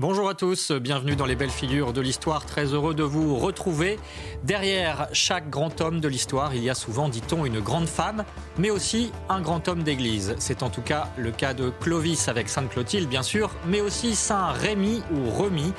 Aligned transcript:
Bonjour 0.00 0.28
à 0.28 0.34
tous, 0.34 0.70
bienvenue 0.70 1.16
dans 1.16 1.26
les 1.26 1.34
belles 1.34 1.50
figures 1.50 1.92
de 1.92 2.00
l'histoire. 2.00 2.46
Très 2.46 2.66
heureux 2.66 2.94
de 2.94 3.02
vous 3.02 3.34
retrouver. 3.34 3.98
Derrière 4.44 5.08
chaque 5.12 5.50
grand 5.50 5.80
homme 5.80 5.98
de 6.00 6.06
l'histoire, 6.06 6.54
il 6.54 6.62
y 6.62 6.70
a 6.70 6.76
souvent, 6.76 7.08
dit-on, 7.08 7.44
une 7.44 7.58
grande 7.58 7.88
femme, 7.88 8.24
mais 8.58 8.70
aussi 8.70 9.10
un 9.28 9.40
grand 9.40 9.66
homme 9.66 9.82
d'église. 9.82 10.36
C'est 10.38 10.62
en 10.62 10.70
tout 10.70 10.82
cas 10.82 11.08
le 11.16 11.32
cas 11.32 11.52
de 11.52 11.70
Clovis 11.80 12.28
avec 12.28 12.48
Sainte 12.48 12.70
Clotilde, 12.70 13.08
bien 13.08 13.24
sûr, 13.24 13.50
mais 13.66 13.80
aussi 13.80 14.14
Saint 14.14 14.52
Rémy 14.52 15.02
ou 15.12 15.30
Remy, 15.30 15.72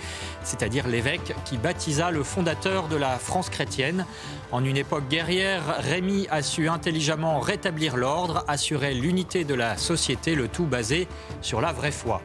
c'est-à-dire 0.44 0.90
l'évêque 0.90 1.34
qui 1.46 1.58
baptisa 1.58 2.12
le 2.12 2.24
fondateur 2.24 2.90
de 2.90 2.98
la 2.98 3.18
France 3.20 3.50
chrétienne. 3.50 4.06
En 4.52 4.66
une 4.66 4.76
époque 4.76 5.08
guerrière, 5.08 5.64
Rémy 5.80 6.28
a 6.30 6.42
su 6.42 6.68
intelligemment 6.68 7.40
rétablir 7.40 7.96
l'ordre, 7.96 8.44
assurer 8.50 8.94
l'unité 8.94 9.46
de 9.46 9.54
la 9.54 9.78
société, 9.78 10.36
le 10.36 10.50
tout 10.50 10.66
basé 10.66 11.08
sur 11.42 11.62
la 11.62 11.72
vraie 11.72 11.94
foi. 11.94 12.22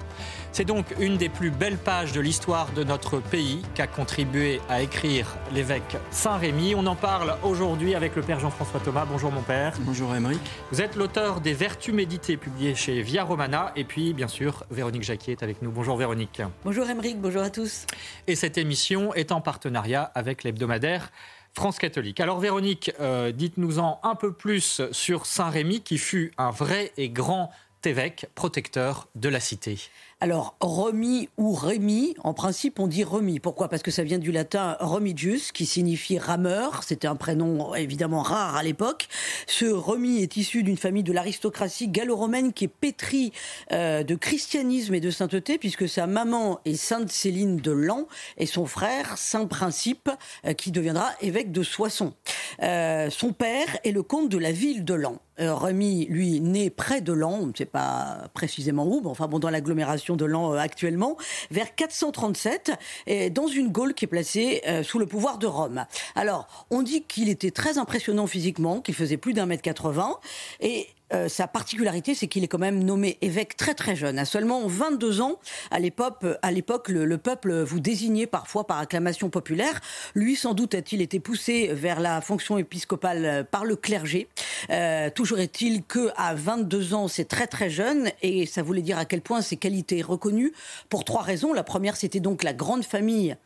C'est 0.54 0.64
donc 0.64 0.94
une 1.00 1.16
des 1.16 1.28
plus 1.28 1.50
belles 1.50 1.78
pages 1.78 2.12
de 2.12 2.20
l'histoire 2.20 2.70
de 2.74 2.84
notre 2.84 3.18
pays 3.18 3.62
qu'a 3.74 3.88
contribué 3.88 4.60
à 4.68 4.82
écrire 4.82 5.34
l'évêque 5.52 5.96
Saint-Rémy. 6.12 6.76
On 6.76 6.86
en 6.86 6.94
parle 6.94 7.36
aujourd'hui 7.42 7.96
avec 7.96 8.14
le 8.14 8.22
père 8.22 8.38
Jean-François 8.38 8.78
Thomas. 8.78 9.04
Bonjour 9.04 9.32
mon 9.32 9.42
père. 9.42 9.74
Bonjour 9.80 10.14
Émeric. 10.14 10.38
Vous 10.70 10.80
êtes 10.80 10.94
l'auteur 10.94 11.40
des 11.40 11.54
Vertus 11.54 11.92
méditées 11.92 12.36
publiées 12.36 12.76
chez 12.76 13.02
Via 13.02 13.24
Romana 13.24 13.72
et 13.74 13.82
puis 13.82 14.12
bien 14.12 14.28
sûr 14.28 14.62
Véronique 14.70 15.02
Jacquier 15.02 15.32
est 15.32 15.42
avec 15.42 15.60
nous. 15.60 15.72
Bonjour 15.72 15.96
Véronique. 15.96 16.40
Bonjour 16.62 16.88
Émeric, 16.88 17.20
bonjour 17.20 17.42
à 17.42 17.50
tous. 17.50 17.86
Et 18.28 18.36
cette 18.36 18.56
émission 18.56 19.12
est 19.12 19.32
en 19.32 19.40
partenariat 19.40 20.04
avec 20.14 20.44
l'hebdomadaire 20.44 21.10
France 21.52 21.78
catholique. 21.78 22.20
Alors 22.20 22.38
Véronique, 22.38 22.92
euh, 23.00 23.32
dites-nous-en 23.32 23.98
un 24.04 24.14
peu 24.14 24.32
plus 24.32 24.82
sur 24.92 25.26
Saint-Rémy 25.26 25.80
qui 25.80 25.98
fut 25.98 26.32
un 26.38 26.50
vrai 26.50 26.92
et 26.96 27.08
grand 27.08 27.50
évêque 27.86 28.26
protecteur 28.34 29.08
de 29.14 29.28
la 29.28 29.40
cité. 29.40 29.78
Alors, 30.24 30.56
remis 30.62 31.28
ou 31.36 31.52
Rémi, 31.52 32.14
en 32.24 32.32
principe, 32.32 32.80
on 32.80 32.86
dit 32.86 33.04
remis. 33.04 33.40
Pourquoi? 33.40 33.68
Parce 33.68 33.82
que 33.82 33.90
ça 33.90 34.04
vient 34.04 34.16
du 34.16 34.32
latin 34.32 34.78
remigius, 34.80 35.52
qui 35.52 35.66
signifie 35.66 36.18
rameur. 36.18 36.82
C'était 36.82 37.06
un 37.06 37.14
prénom 37.14 37.74
évidemment 37.74 38.22
rare 38.22 38.56
à 38.56 38.62
l'époque. 38.62 39.08
Ce 39.46 39.66
remis 39.66 40.22
est 40.22 40.38
issu 40.38 40.62
d'une 40.62 40.78
famille 40.78 41.02
de 41.02 41.12
l'aristocratie 41.12 41.88
gallo-romaine 41.88 42.54
qui 42.54 42.64
est 42.64 42.68
pétrie 42.68 43.32
euh, 43.72 44.02
de 44.02 44.14
christianisme 44.14 44.94
et 44.94 45.00
de 45.00 45.10
sainteté, 45.10 45.58
puisque 45.58 45.86
sa 45.86 46.06
maman 46.06 46.58
est 46.64 46.76
Sainte 46.76 47.10
Céline 47.10 47.58
de 47.58 47.72
Lan 47.72 48.08
et 48.38 48.46
son 48.46 48.64
frère 48.64 49.18
Saint 49.18 49.44
Principe, 49.44 50.08
euh, 50.46 50.54
qui 50.54 50.70
deviendra 50.70 51.10
évêque 51.20 51.52
de 51.52 51.62
Soissons. 51.62 52.14
Euh, 52.62 53.10
son 53.10 53.34
père 53.34 53.76
est 53.84 53.92
le 53.92 54.02
comte 54.02 54.30
de 54.30 54.38
la 54.38 54.52
ville 54.52 54.86
de 54.86 54.94
Lan. 54.94 55.18
Rémi, 55.36 56.06
lui, 56.06 56.40
né 56.40 56.70
près 56.70 57.00
de 57.00 57.12
Lan, 57.12 57.38
on 57.42 57.46
ne 57.46 57.52
sait 57.52 57.64
pas 57.64 58.28
précisément 58.34 58.86
où, 58.86 59.00
mais 59.00 59.08
enfin 59.08 59.26
bon, 59.26 59.40
dans 59.40 59.50
l'agglomération 59.50 60.13
de 60.16 60.24
l'an 60.24 60.54
euh, 60.54 60.58
actuellement, 60.58 61.16
vers 61.50 61.74
437, 61.74 62.72
et 63.06 63.30
dans 63.30 63.46
une 63.46 63.70
Gaule 63.70 63.94
qui 63.94 64.04
est 64.04 64.08
placée 64.08 64.62
euh, 64.66 64.82
sous 64.82 64.98
le 64.98 65.06
pouvoir 65.06 65.38
de 65.38 65.46
Rome. 65.46 65.86
Alors, 66.14 66.66
on 66.70 66.82
dit 66.82 67.02
qu'il 67.02 67.28
était 67.28 67.50
très 67.50 67.78
impressionnant 67.78 68.26
physiquement, 68.26 68.80
qu'il 68.80 68.94
faisait 68.94 69.16
plus 69.16 69.32
d'un 69.32 69.46
mètre 69.46 69.62
80, 69.62 70.18
et 70.60 70.88
euh, 71.14 71.28
sa 71.28 71.46
particularité, 71.46 72.14
c'est 72.14 72.26
qu'il 72.26 72.44
est 72.44 72.48
quand 72.48 72.58
même 72.58 72.82
nommé 72.82 73.18
évêque 73.20 73.56
très 73.56 73.74
très 73.74 73.94
jeune, 73.94 74.18
à 74.18 74.24
seulement 74.24 74.66
22 74.66 75.20
ans. 75.20 75.38
À 75.70 75.78
l'époque, 75.78 76.88
le, 76.88 77.16
peuple 77.18 77.62
vous 77.62 77.80
désignait 77.80 78.26
parfois 78.26 78.66
par 78.66 78.78
acclamation 78.78 79.30
populaire. 79.30 79.80
Lui, 80.14 80.34
sans 80.36 80.54
doute, 80.54 80.74
a-t-il 80.74 81.00
été 81.00 81.20
poussé 81.20 81.70
vers 81.72 82.00
la 82.00 82.20
fonction 82.20 82.58
épiscopale 82.58 83.46
par 83.50 83.64
le 83.64 83.76
clergé. 83.76 84.28
Euh, 84.70 85.10
toujours 85.10 85.38
est-il 85.38 85.84
que 85.84 86.10
à 86.16 86.34
22 86.34 86.94
ans, 86.94 87.08
c'est 87.08 87.26
très 87.26 87.46
très 87.46 87.70
jeune, 87.70 88.10
et 88.22 88.46
ça 88.46 88.62
voulait 88.62 88.82
dire 88.82 88.98
à 88.98 89.04
quel 89.04 89.20
point 89.20 89.40
ses 89.40 89.56
qualités 89.56 90.02
reconnues 90.02 90.52
pour 90.88 91.04
trois 91.04 91.22
raisons. 91.22 91.52
La 91.52 91.64
première, 91.64 91.96
c'était 91.96 92.20
donc 92.20 92.42
la 92.42 92.52
grande 92.52 92.84
famille 92.84 93.36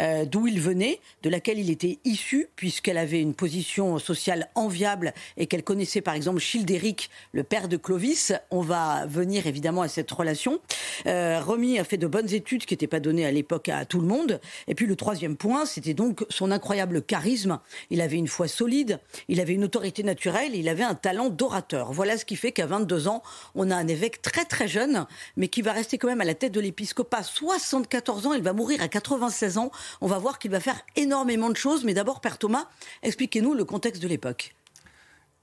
euh, 0.00 0.24
d'où 0.24 0.46
il 0.46 0.60
venait, 0.60 1.00
de 1.22 1.30
laquelle 1.30 1.58
il 1.58 1.70
était 1.70 1.98
issu, 2.04 2.48
puisqu'elle 2.56 2.98
avait 2.98 3.20
une 3.20 3.34
position 3.34 3.98
sociale 3.98 4.48
enviable 4.54 5.12
et 5.36 5.46
qu'elle 5.46 5.64
connaissait 5.64 6.00
par 6.00 6.14
exemple 6.14 6.40
Childéric, 6.40 7.10
le 7.32 7.44
père 7.44 7.68
de 7.68 7.76
Clovis. 7.76 8.32
On 8.50 8.60
va 8.60 9.06
venir 9.06 9.46
évidemment 9.46 9.82
à 9.82 9.88
cette 9.88 10.10
relation. 10.10 10.60
Euh, 11.06 11.40
a 11.78 11.84
fait 11.84 11.96
de 11.96 12.06
bonnes 12.06 12.32
études 12.32 12.64
qui 12.64 12.74
n'étaient 12.74 12.86
pas 12.86 13.00
données 13.00 13.26
à 13.26 13.30
l'époque 13.30 13.68
à 13.68 13.84
tout 13.84 14.00
le 14.00 14.06
monde. 14.06 14.40
Et 14.68 14.74
puis 14.74 14.86
le 14.86 14.96
troisième 14.96 15.36
point, 15.36 15.66
c'était 15.66 15.94
donc 15.94 16.24
son 16.28 16.50
incroyable 16.50 17.02
charisme. 17.02 17.58
Il 17.90 18.00
avait 18.00 18.16
une 18.16 18.28
foi 18.28 18.48
solide, 18.48 19.00
il 19.28 19.40
avait 19.40 19.54
une 19.54 19.64
autorité 19.64 20.02
naturelle, 20.02 20.54
il 20.54 20.68
avait 20.68 20.84
un 20.84 20.94
talent 20.94 21.28
d'orateur. 21.28 21.92
Voilà 21.92 22.16
ce 22.16 22.24
qui 22.24 22.36
fait 22.36 22.52
qu'à 22.52 22.66
22 22.66 23.08
ans, 23.08 23.22
on 23.54 23.70
a 23.70 23.76
un 23.76 23.88
évêque 23.88 24.22
très 24.22 24.44
très 24.44 24.68
jeune, 24.68 25.06
mais 25.36 25.48
qui 25.48 25.62
va 25.62 25.72
rester 25.72 25.98
quand 25.98 26.08
même 26.08 26.20
à 26.20 26.24
la 26.24 26.34
tête 26.34 26.52
de 26.52 26.60
l'épiscopat 26.60 27.22
74 27.22 28.26
ans. 28.26 28.32
Il 28.34 28.42
va 28.42 28.52
mourir 28.52 28.80
à 28.82 28.88
96 28.88 29.57
ans 29.57 29.57
on 30.00 30.06
va 30.06 30.18
voir 30.18 30.38
qu'il 30.38 30.50
va 30.50 30.60
faire 30.60 30.80
énormément 30.96 31.50
de 31.50 31.56
choses. 31.56 31.84
Mais 31.84 31.94
d'abord, 31.94 32.20
Père 32.20 32.38
Thomas, 32.38 32.66
expliquez-nous 33.02 33.54
le 33.54 33.64
contexte 33.64 34.02
de 34.02 34.08
l'époque. 34.08 34.54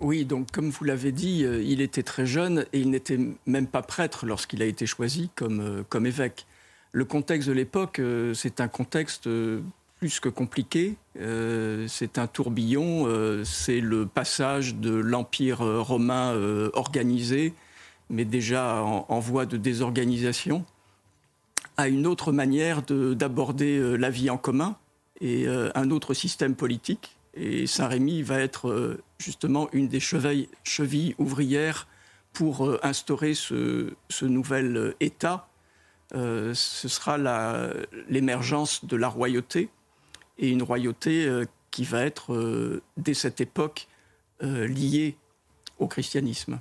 Oui, 0.01 0.25
donc 0.25 0.51
comme 0.51 0.69
vous 0.69 0.83
l'avez 0.83 1.11
dit, 1.11 1.45
euh, 1.45 1.63
il 1.63 1.81
était 1.81 2.03
très 2.03 2.25
jeune 2.25 2.65
et 2.73 2.79
il 2.79 2.89
n'était 2.89 3.19
même 3.45 3.67
pas 3.67 3.81
prêtre 3.81 4.25
lorsqu'il 4.25 4.61
a 4.61 4.65
été 4.65 4.85
choisi 4.85 5.29
comme, 5.35 5.61
euh, 5.61 5.83
comme 5.87 6.05
évêque. 6.05 6.45
Le 6.91 7.05
contexte 7.05 7.47
de 7.47 7.53
l'époque, 7.53 7.99
euh, 7.99 8.33
c'est 8.33 8.59
un 8.59 8.67
contexte 8.67 9.29
plus 9.99 10.19
que 10.19 10.29
compliqué. 10.29 10.95
c'est 11.87 12.17
un 12.17 12.27
tourbillon, 12.27 13.07
c'est 13.45 13.79
le 13.79 14.05
passage 14.05 14.75
de 14.75 14.93
l'Empire 14.93 15.59
romain 15.59 16.37
organisé, 16.73 17.53
mais 18.09 18.25
déjà 18.25 18.83
en 18.83 19.19
voie 19.19 19.45
de 19.45 19.55
désorganisation, 19.55 20.65
à 21.77 21.87
une 21.87 22.07
autre 22.07 22.31
manière 22.31 22.81
d'aborder 22.81 23.77
euh, 23.77 23.95
la 23.95 24.09
vie 24.09 24.29
en 24.29 24.37
commun 24.37 24.77
et 25.21 25.47
euh, 25.47 25.69
un 25.75 25.91
autre 25.91 26.13
système 26.13 26.55
politique. 26.55 27.17
Et 27.33 27.67
Saint-Rémy 27.67 28.21
va 28.21 28.39
être 28.39 28.69
euh, 28.69 29.01
justement 29.17 29.69
une 29.73 29.87
des 29.87 29.99
chevilles, 29.99 30.49
chevilles 30.63 31.15
ouvrières 31.17 31.87
pour 32.33 32.69
instaurer 32.83 33.33
ce, 33.33 33.93
nouvel 34.21 34.93
État. 34.99 35.47
ce 36.11 36.53
sera 36.53 37.17
l'émergence 38.09 38.83
de 38.83 38.97
la 38.97 39.07
royauté, 39.07 39.69
et 40.37 40.49
une 40.49 40.61
royauté 40.61 41.31
qui 41.71 41.85
va 41.85 42.03
être, 42.03 42.81
dès 42.97 43.13
cette 43.13 43.39
époque, 43.39 43.87
liée 44.41 45.15
au 45.79 45.87
christianisme. 45.87 46.59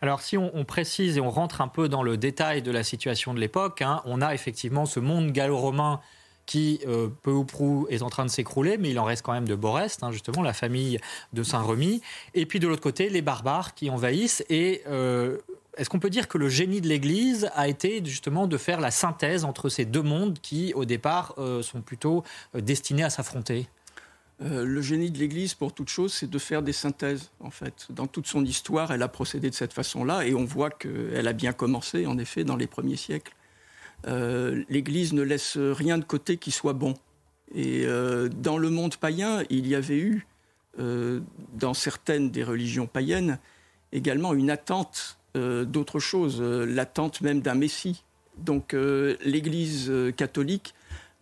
Alors 0.00 0.20
si 0.20 0.36
on, 0.36 0.64
précise 0.64 1.16
et 1.16 1.20
on 1.20 1.30
rentre 1.30 1.60
un 1.60 1.68
peu 1.68 1.88
dans 1.88 2.02
le 2.02 2.16
détail 2.16 2.62
de 2.62 2.70
la 2.70 2.82
situation 2.82 3.34
de 3.34 3.40
l'époque, 3.40 3.82
hein, 3.82 4.02
on 4.04 4.20
a 4.20 4.34
effectivement 4.34 4.86
ce 4.86 5.00
monde 5.00 5.32
gallo-romain 5.32 6.00
qui, 6.46 6.80
euh, 6.86 7.08
peu 7.22 7.30
ou 7.30 7.44
prou, 7.44 7.86
est 7.88 8.02
en 8.02 8.10
train 8.10 8.24
de 8.24 8.30
s'écrouler, 8.30 8.76
mais 8.76 8.90
il 8.90 8.98
en 8.98 9.04
reste 9.04 9.22
quand 9.22 9.32
même 9.32 9.48
de 9.48 9.66
restes, 9.66 10.02
hein, 10.02 10.12
justement, 10.12 10.42
la 10.42 10.52
famille 10.52 10.98
de 11.32 11.42
Saint-Remy. 11.42 12.02
Et 12.34 12.44
puis 12.44 12.60
de 12.60 12.68
l'autre 12.68 12.82
côté, 12.82 13.08
les 13.08 13.22
barbares 13.22 13.74
qui 13.74 13.88
envahissent. 13.88 14.44
Et 14.50 14.82
euh, 14.86 15.38
est-ce 15.78 15.88
qu'on 15.88 16.00
peut 16.00 16.10
dire 16.10 16.28
que 16.28 16.36
le 16.36 16.50
génie 16.50 16.82
de 16.82 16.88
l'Église 16.88 17.50
a 17.54 17.66
été 17.66 18.04
justement 18.04 18.46
de 18.46 18.58
faire 18.58 18.80
la 18.80 18.90
synthèse 18.90 19.44
entre 19.46 19.70
ces 19.70 19.86
deux 19.86 20.02
mondes 20.02 20.38
qui, 20.40 20.74
au 20.74 20.84
départ, 20.84 21.34
euh, 21.38 21.62
sont 21.62 21.80
plutôt 21.80 22.24
destinés 22.54 23.04
à 23.04 23.10
s'affronter? 23.10 23.66
Euh, 24.44 24.64
le 24.64 24.82
génie 24.82 25.10
de 25.10 25.18
l'Église, 25.18 25.54
pour 25.54 25.72
toute 25.72 25.88
chose, 25.88 26.12
c'est 26.12 26.28
de 26.28 26.38
faire 26.38 26.62
des 26.62 26.72
synthèses, 26.72 27.30
en 27.40 27.50
fait. 27.50 27.86
Dans 27.90 28.06
toute 28.06 28.26
son 28.26 28.44
histoire, 28.44 28.92
elle 28.92 29.02
a 29.02 29.08
procédé 29.08 29.48
de 29.48 29.54
cette 29.54 29.72
façon-là, 29.72 30.26
et 30.26 30.34
on 30.34 30.44
voit 30.44 30.70
qu'elle 30.70 31.26
a 31.26 31.32
bien 31.32 31.52
commencé, 31.52 32.06
en 32.06 32.18
effet, 32.18 32.44
dans 32.44 32.56
les 32.56 32.66
premiers 32.66 32.96
siècles. 32.96 33.34
Euh, 34.06 34.62
L'Église 34.68 35.14
ne 35.14 35.22
laisse 35.22 35.56
rien 35.56 35.96
de 35.96 36.04
côté 36.04 36.36
qui 36.36 36.50
soit 36.50 36.74
bon. 36.74 36.94
Et 37.54 37.86
euh, 37.86 38.28
dans 38.28 38.58
le 38.58 38.68
monde 38.68 38.96
païen, 38.96 39.44
il 39.48 39.66
y 39.66 39.74
avait 39.74 39.98
eu, 39.98 40.26
dans 40.76 41.72
certaines 41.72 42.32
des 42.32 42.42
religions 42.42 42.88
païennes, 42.88 43.38
également 43.92 44.34
une 44.34 44.50
attente 44.50 45.20
d'autre 45.36 46.00
chose, 46.00 46.42
l'attente 46.42 47.20
même 47.20 47.42
d'un 47.42 47.54
Messie. 47.54 48.02
Donc 48.38 48.72
l'Église 48.72 49.92
catholique 50.16 50.74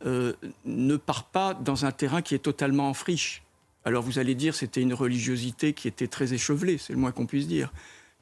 euh, 0.07 0.33
ne 0.65 0.97
part 0.97 1.25
pas 1.25 1.55
dans 1.55 1.85
un 1.85 1.93
terrain 1.93 2.23
qui 2.23 2.35
est 2.35 2.41
totalement 2.41 2.89
en 2.89 2.95
friche. 2.95 3.43
Alors 3.85 4.03
vous 4.03 4.19
allez 4.19 4.35
dire, 4.35 4.55
c'était 4.55 4.81
une 4.81 4.95
religiosité 4.95 5.73
qui 5.73 5.89
était 5.89 6.07
très 6.07 6.35
échevelée, 6.35 6.79
c'est 6.79 6.93
le 6.93 6.99
moins 6.99 7.13
qu'on 7.13 7.27
puisse 7.27 7.49
dire. 7.49 7.73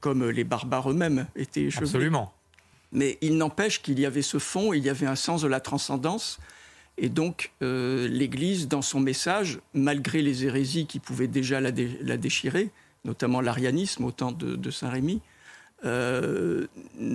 comme 0.00 0.28
les 0.30 0.44
barbares 0.44 0.90
eux-mêmes 0.90 1.26
étaient 1.36 1.64
échevelés. 1.64 1.88
Absolument. 1.88 2.32
Mais 2.92 3.18
il 3.20 3.36
n'empêche 3.36 3.82
qu'il 3.82 4.00
y 4.00 4.06
avait 4.06 4.22
ce 4.22 4.38
fond, 4.38 4.72
il 4.72 4.82
y 4.82 4.88
avait 4.88 5.06
un 5.06 5.16
sens 5.16 5.42
de 5.42 5.48
la 5.48 5.60
transcendance. 5.60 6.38
Et 6.96 7.08
donc, 7.08 7.52
euh, 7.62 8.08
l'Église, 8.08 8.66
dans 8.66 8.82
son 8.82 9.00
message, 9.00 9.60
malgré 9.74 10.22
les 10.22 10.44
hérésies 10.46 10.86
qui 10.86 10.98
pouvaient 10.98 11.28
déjà 11.28 11.60
la, 11.60 11.70
déchirer, 11.70 12.70
notamment 13.04 13.40
l'arianisme 13.40 14.04
au 14.04 14.10
temps 14.10 14.32
de 14.32 14.70
Saint 14.70 14.90
Rémy, 14.90 15.20
euh, 15.84 16.66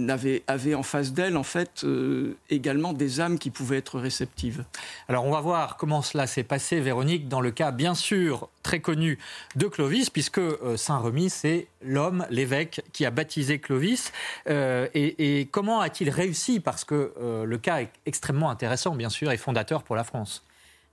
avait, 0.07 0.75
en 0.75 0.83
face 0.83 1.13
d'elle, 1.13 1.38
en 1.38 1.44
fait, 1.44 1.83
euh, 1.83 2.35
également 2.50 2.94
des 2.94 3.21
âmes 3.21 3.38
qui 3.38 3.50
pouvaient 3.51 3.77
être 3.77 4.00
réceptives. 4.00 4.63
Alors, 5.07 5.25
on 5.25 5.31
va 5.31 5.41
voir 5.41 5.77
comment 5.77 6.01
cela 6.01 6.25
s'est 6.27 6.44
passé, 6.44 6.79
Véronique, 6.79 7.27
dans 7.27 7.41
le 7.41 7.51
cas, 7.51 7.71
bien 7.71 7.94
sûr, 7.94 8.50
très 8.63 8.79
connu 8.79 9.19
de 9.56 9.67
Clovis, 9.67 10.09
puisque 10.09 10.39
euh, 10.39 10.77
Saint-Remy, 10.77 11.29
c'est 11.29 11.67
l'homme, 11.83 12.25
l'évêque, 12.29 12.81
qui 12.94 13.06
a 13.06 13.12
baptisé 13.12 13.59
Clovis. 13.59 14.12
Et, 14.47 15.39
et, 15.39 15.45
comment 15.45 15.81
a-t-il 15.81 16.09
réussi? 16.09 16.59
Parce 16.59 16.83
que 16.83 17.13
le 17.45 17.57
cas 17.57 17.81
est 17.81 17.91
extrêmement 18.06 18.50
intéressant, 18.50 18.95
bien 18.95 19.09
sûr, 19.09 19.31
et 19.31 19.38
fondateur 19.38 19.83
pour 19.83 19.95
la 19.95 20.03
France. 20.03 20.44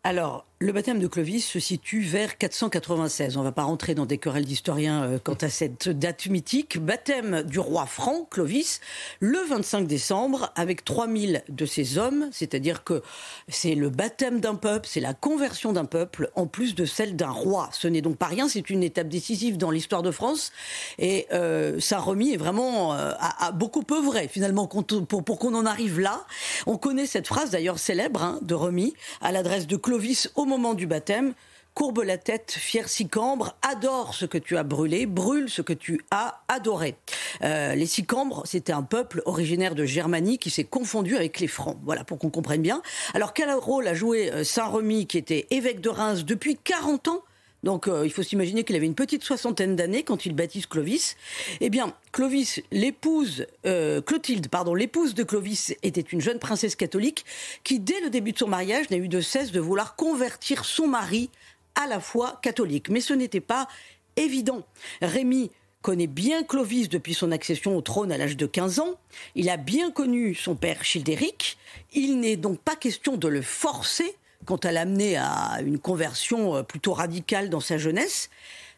Alors, 0.05 0.45
le 0.63 0.73
baptême 0.73 1.01
de 1.01 1.09
Clovis 1.09 1.45
se 1.45 1.59
situe 1.59 2.03
vers 2.03 2.39
496. 2.39 3.37
On 3.37 3.41
ne 3.41 3.45
va 3.45 3.51
pas 3.51 3.65
rentrer 3.65 3.97
dans 3.97 4.07
des 4.07 4.19
querelles 4.19 4.45
d'historiens 4.45 5.03
euh, 5.03 5.19
quant 5.19 5.37
à 5.41 5.49
cette 5.49 5.89
date 5.89 6.27
mythique. 6.27 6.79
Baptême 6.79 7.43
du 7.43 7.59
roi 7.59 7.85
franc, 7.85 8.29
Clovis, 8.31 8.81
le 9.19 9.39
25 9.49 9.89
décembre, 9.89 10.53
avec 10.55 10.85
3000 10.85 11.43
de 11.49 11.67
ses 11.67 11.99
hommes, 11.99 12.29
c'est-à-dire 12.31 12.85
que 12.85 13.03
c'est 13.49 13.75
le 13.75 13.91
baptême 13.91 14.39
d'un 14.39 14.55
peuple, 14.55 14.87
c'est 14.89 15.01
la 15.01 15.15
conversion 15.15 15.73
d'un 15.73 15.85
peuple, 15.85 16.31
en 16.37 16.47
plus 16.47 16.77
de 16.77 16.85
celle 16.85 17.17
d'un 17.17 17.31
roi. 17.31 17.69
Ce 17.73 17.89
n'est 17.89 18.01
donc 18.01 18.17
pas 18.17 18.27
rien, 18.27 18.49
c'est 18.49 18.71
une 18.71 18.85
étape 18.85 19.09
décisive 19.09 19.57
dans 19.57 19.73
l'histoire 19.73 20.03
de 20.03 20.13
France. 20.13 20.53
Et 21.01 21.27
euh, 21.33 21.81
Saint-Remy 21.81 22.35
est 22.35 22.39
vraiment 22.39 22.95
euh, 22.95 23.11
à, 23.19 23.51
beaucoup 23.51 23.83
peu 23.83 24.01
vrai, 24.01 24.29
finalement, 24.29 24.69
pour, 24.69 25.39
qu'on 25.41 25.55
en 25.57 25.67
arrive 25.67 25.99
là. 25.99 26.25
On 26.69 26.77
connaît 26.77 27.07
cette 27.07 27.27
phrase, 27.27 27.51
d'ailleurs 27.51 27.81
célèbre, 27.81 28.23
hein, 28.23 28.39
de 28.43 28.55
Remy, 28.55 28.95
à 29.21 29.33
l'adresse 29.33 29.67
de 29.67 29.77
Clovis 29.77 30.31
au 30.37 30.52
moment 30.53 30.75
du 30.75 30.87
baptême, 30.87 31.33
courbe 31.73 32.03
la 32.05 32.19
tête, 32.19 32.53
fier 32.53 32.87
sicambre, 32.87 33.57
adore 33.63 34.13
ce 34.13 34.27
que 34.27 34.37
tu 34.37 34.59
as 34.59 34.65
brûlé, 34.65 35.07
brûle 35.07 35.49
ce 35.49 35.63
que 35.63 35.73
tu 35.73 36.03
as 36.11 36.43
adoré. 36.47 36.95
Euh, 37.43 37.75
les 37.75 37.87
sicambres, 37.87 38.43
c'était 38.45 38.75
un 38.75 38.83
peuple 38.83 39.23
originaire 39.25 39.75
de 39.75 39.87
Germanie 39.87 40.37
qui 40.37 40.51
s'est 40.51 40.65
confondu 40.65 41.17
avec 41.17 41.41
les 41.41 41.47
Francs. 41.47 41.79
Voilà, 41.85 42.05
pour 42.05 42.19
qu'on 42.19 42.29
comprenne 42.29 42.61
bien. 42.61 42.83
Alors, 43.15 43.33
quel 43.33 43.51
rôle 43.51 43.89
a 43.89 43.95
joué 43.95 44.31
euh, 44.31 44.45
Saint-Remy, 44.45 45.07
qui 45.07 45.17
était 45.17 45.47
évêque 45.51 45.81
de 45.81 45.89
Reims 45.89 46.27
depuis 46.27 46.59
40 46.63 47.09
ans 47.09 47.23
donc 47.63 47.89
euh, 47.89 48.05
il 48.05 48.13
faut 48.13 48.23
s'imaginer 48.23 48.65
qu'il 48.65 48.77
avait 48.77 48.87
une 48.87 48.95
petite 48.95 49.25
soixantaine 49.25 49.77
d'années 49.77 50.03
quand 50.03 50.27
il 50.27 50.35
baptise 50.35 50.67
Clovis. 50.67 51.17
Eh 51.61 51.71
bien, 51.71 51.95
Clovis, 52.13 52.61
l'épouse, 52.71 53.47
Clotilde, 53.63 54.49
pardon, 54.49 54.75
l'épouse 54.75 55.15
de 55.15 55.23
Clovis 55.23 55.75
était 55.83 56.01
une 56.01 56.21
jeune 56.21 56.39
princesse 56.39 56.77
catholique 56.77 57.25
qui, 57.65 57.79
dès 57.79 58.01
le 58.01 58.11
début 58.11 58.33
de 58.33 58.39
son 58.39 58.49
mariage, 58.49 58.91
n'a 58.91 58.97
eu 58.97 59.09
de 59.09 59.21
cesse 59.21 59.53
de 59.53 59.61
vouloir 59.61 59.97
convertir 59.97 60.65
son 60.65 60.89
mari 60.89 61.31
à 61.75 61.87
la 61.87 62.01
foi 62.01 62.39
catholique. 62.43 62.89
Mais 62.89 63.01
ce 63.01 63.15
n'était 63.15 63.41
pas 63.41 63.69
évident. 64.17 64.65
Rémy 65.01 65.51
connaît 65.83 66.07
bien 66.07 66.45
Clovis 66.45 66.89
depuis 66.89 67.15
son 67.15 67.33
accession 67.33 67.77
au 67.77 67.81
trône 67.81 68.13
à 68.13 68.19
l'âge 68.19 68.37
de 68.37 68.47
15 68.47 68.79
ans. 68.79 68.95
Il 69.35 69.51
a 69.51 69.57
bien 69.57 69.91
connu 69.91 70.35
son 70.35 70.55
père 70.55 70.85
Childéric. 70.85 71.59
Il 71.93 72.21
n'est 72.21 72.37
donc 72.37 72.61
pas 72.61 72.77
question 72.77 73.17
de 73.17 73.29
le 73.29 73.43
forcer 73.43 74.15
quand 74.45 74.65
à 74.65 74.73
l'amener 74.73 75.17
à 75.17 75.61
une 75.65 75.79
conversion 75.79 76.57
euh, 76.57 76.63
plutôt 76.63 76.93
radicale 76.93 77.51
dans 77.51 77.61
sa 77.61 77.79
jeunesse. 77.79 78.31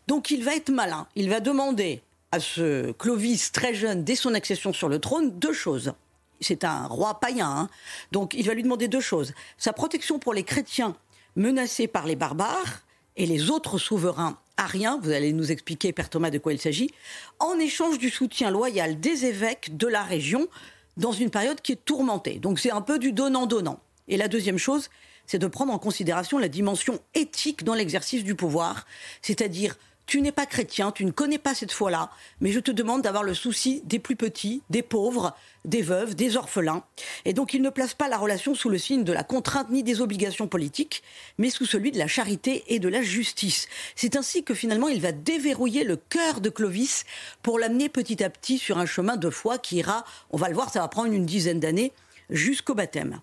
Donc 0.07 0.31
il 0.31 0.45
va 0.45 0.55
être 0.55 0.71
malin. 0.71 1.07
Il 1.17 1.31
va 1.31 1.41
demander 1.41 2.03
à 2.33 2.41
ce 2.41 2.93
Clovis 2.93 3.53
très 3.53 3.75
jeune, 3.75 4.05
dès 4.05 4.17
son 4.17 4.35
accession 4.35 4.73
sur 4.73 4.89
le 4.89 4.99
trône, 4.99 5.39
deux 5.39 5.53
choses. 5.53 5.93
C'est 6.41 6.65
un 6.65 6.87
roi 6.87 7.21
païen, 7.21 7.49
hein. 7.49 7.69
donc 8.11 8.35
il 8.35 8.47
va 8.47 8.55
lui 8.55 8.65
demander 8.65 8.89
deux 8.89 9.01
choses. 9.01 9.33
Sa 9.57 9.73
protection 9.73 10.19
pour 10.19 10.35
les 10.35 10.43
chrétiens 10.43 10.97
menacés 11.37 11.87
par 11.87 12.07
les 12.07 12.17
barbares 12.17 12.83
et 13.17 13.27
les 13.27 13.51
autres 13.51 13.79
souverains 13.79 14.37
ariens, 14.57 14.99
vous 15.03 15.11
allez 15.11 15.33
nous 15.33 15.53
expliquer, 15.53 15.93
Père 15.93 16.11
Thomas, 16.11 16.31
de 16.31 16.39
quoi 16.39 16.53
il 16.53 16.61
s'agit, 16.61 16.91
en 17.39 17.59
échange 17.59 17.99
du 17.99 18.11
soutien 18.11 18.51
loyal 18.51 18.99
des 18.99 19.27
évêques 19.27 19.77
de 19.77 19.87
la 19.87 20.03
région 20.03 20.49
dans 20.97 21.13
une 21.13 21.31
période 21.31 21.61
qui 21.61 21.73
est 21.73 21.85
tourmentée. 21.85 22.39
Donc 22.39 22.59
c'est 22.59 22.71
un 22.71 22.81
peu 22.81 22.99
du 22.99 23.13
donnant-donnant. 23.13 23.81
Et 24.09 24.17
la 24.17 24.29
deuxième 24.29 24.59
chose, 24.59 24.91
c'est 25.27 25.39
de 25.39 25.47
prendre 25.47 25.73
en 25.73 25.79
considération 25.79 26.39
la 26.39 26.49
dimension 26.49 27.01
éthique 27.15 27.65
dans 27.65 27.75
l'exercice 27.75 28.25
du 28.25 28.35
pouvoir, 28.35 28.87
c'est-à-dire 29.23 29.77
tu 30.07 30.21
n'es 30.21 30.33
pas 30.33 30.47
chrétien, 30.47 30.93
tu 30.93 31.05
ne 31.05 31.11
connais 31.11 31.39
pas 31.39 31.55
cette 31.55 31.73
foi-là, 31.73 32.11
mais 32.41 32.53
je 32.53 32.61
te 32.61 32.71
demande 32.71 33.03
d'avoir 33.03 33.23
le 33.23 33.35
souci 33.35 33.81
des 33.85 33.99
plus 33.99 34.17
petits, 34.17 34.63
des 34.69 34.83
pauvres, 34.83 35.35
des 35.65 35.81
veuves, 35.81 36.15
des 36.15 36.37
orphelins. 36.37 36.85
Et 37.25 37.33
donc 37.33 37.55
il 37.55 37.63
ne 37.63 37.71
place 37.71 37.95
pas 37.95 38.09
la 38.09 38.19
relation 38.19 38.55
sous 38.55 38.69
le 38.69 38.77
signe 38.77 39.05
de 39.05 39.13
la 39.13 39.25
contrainte 39.25 39.71
ni 39.71 39.83
des 39.83 40.03
obligations 40.03 40.47
politiques, 40.47 41.03
mais 41.39 41.49
sous 41.49 41.65
celui 41.65 41.91
de 41.91 41.99
la 41.99 42.07
charité 42.07 42.65
et 42.69 42.79
de 42.79 42.89
la 42.89 43.03
justice. 43.03 43.67
C'est 43.97 44.17
ainsi 44.17 44.45
que 44.45 44.55
finalement 44.55 44.89
il 44.89 45.01
va 45.01 45.13
déverrouiller 45.13 45.85
le 45.85 45.97
cœur 45.97 46.41
de 46.41 46.51
Clovis 46.51 47.05
pour 47.43 47.59
l'amener 47.59 47.89
petit 47.89 48.23
à 48.23 48.29
petit 48.29 48.59
sur 48.59 48.79
un 48.79 48.87
chemin 48.87 49.17
de 49.17 49.31
foi 49.31 49.59
qui 49.59 49.77
ira, 49.77 50.05
on 50.31 50.37
va 50.37 50.49
le 50.49 50.55
voir, 50.55 50.71
ça 50.71 50.81
va 50.81 50.89
prendre 50.89 51.13
une 51.13 51.27
dizaine 51.27 51.61
d'années, 51.61 51.93
jusqu'au 52.31 52.75
baptême. 52.75 53.21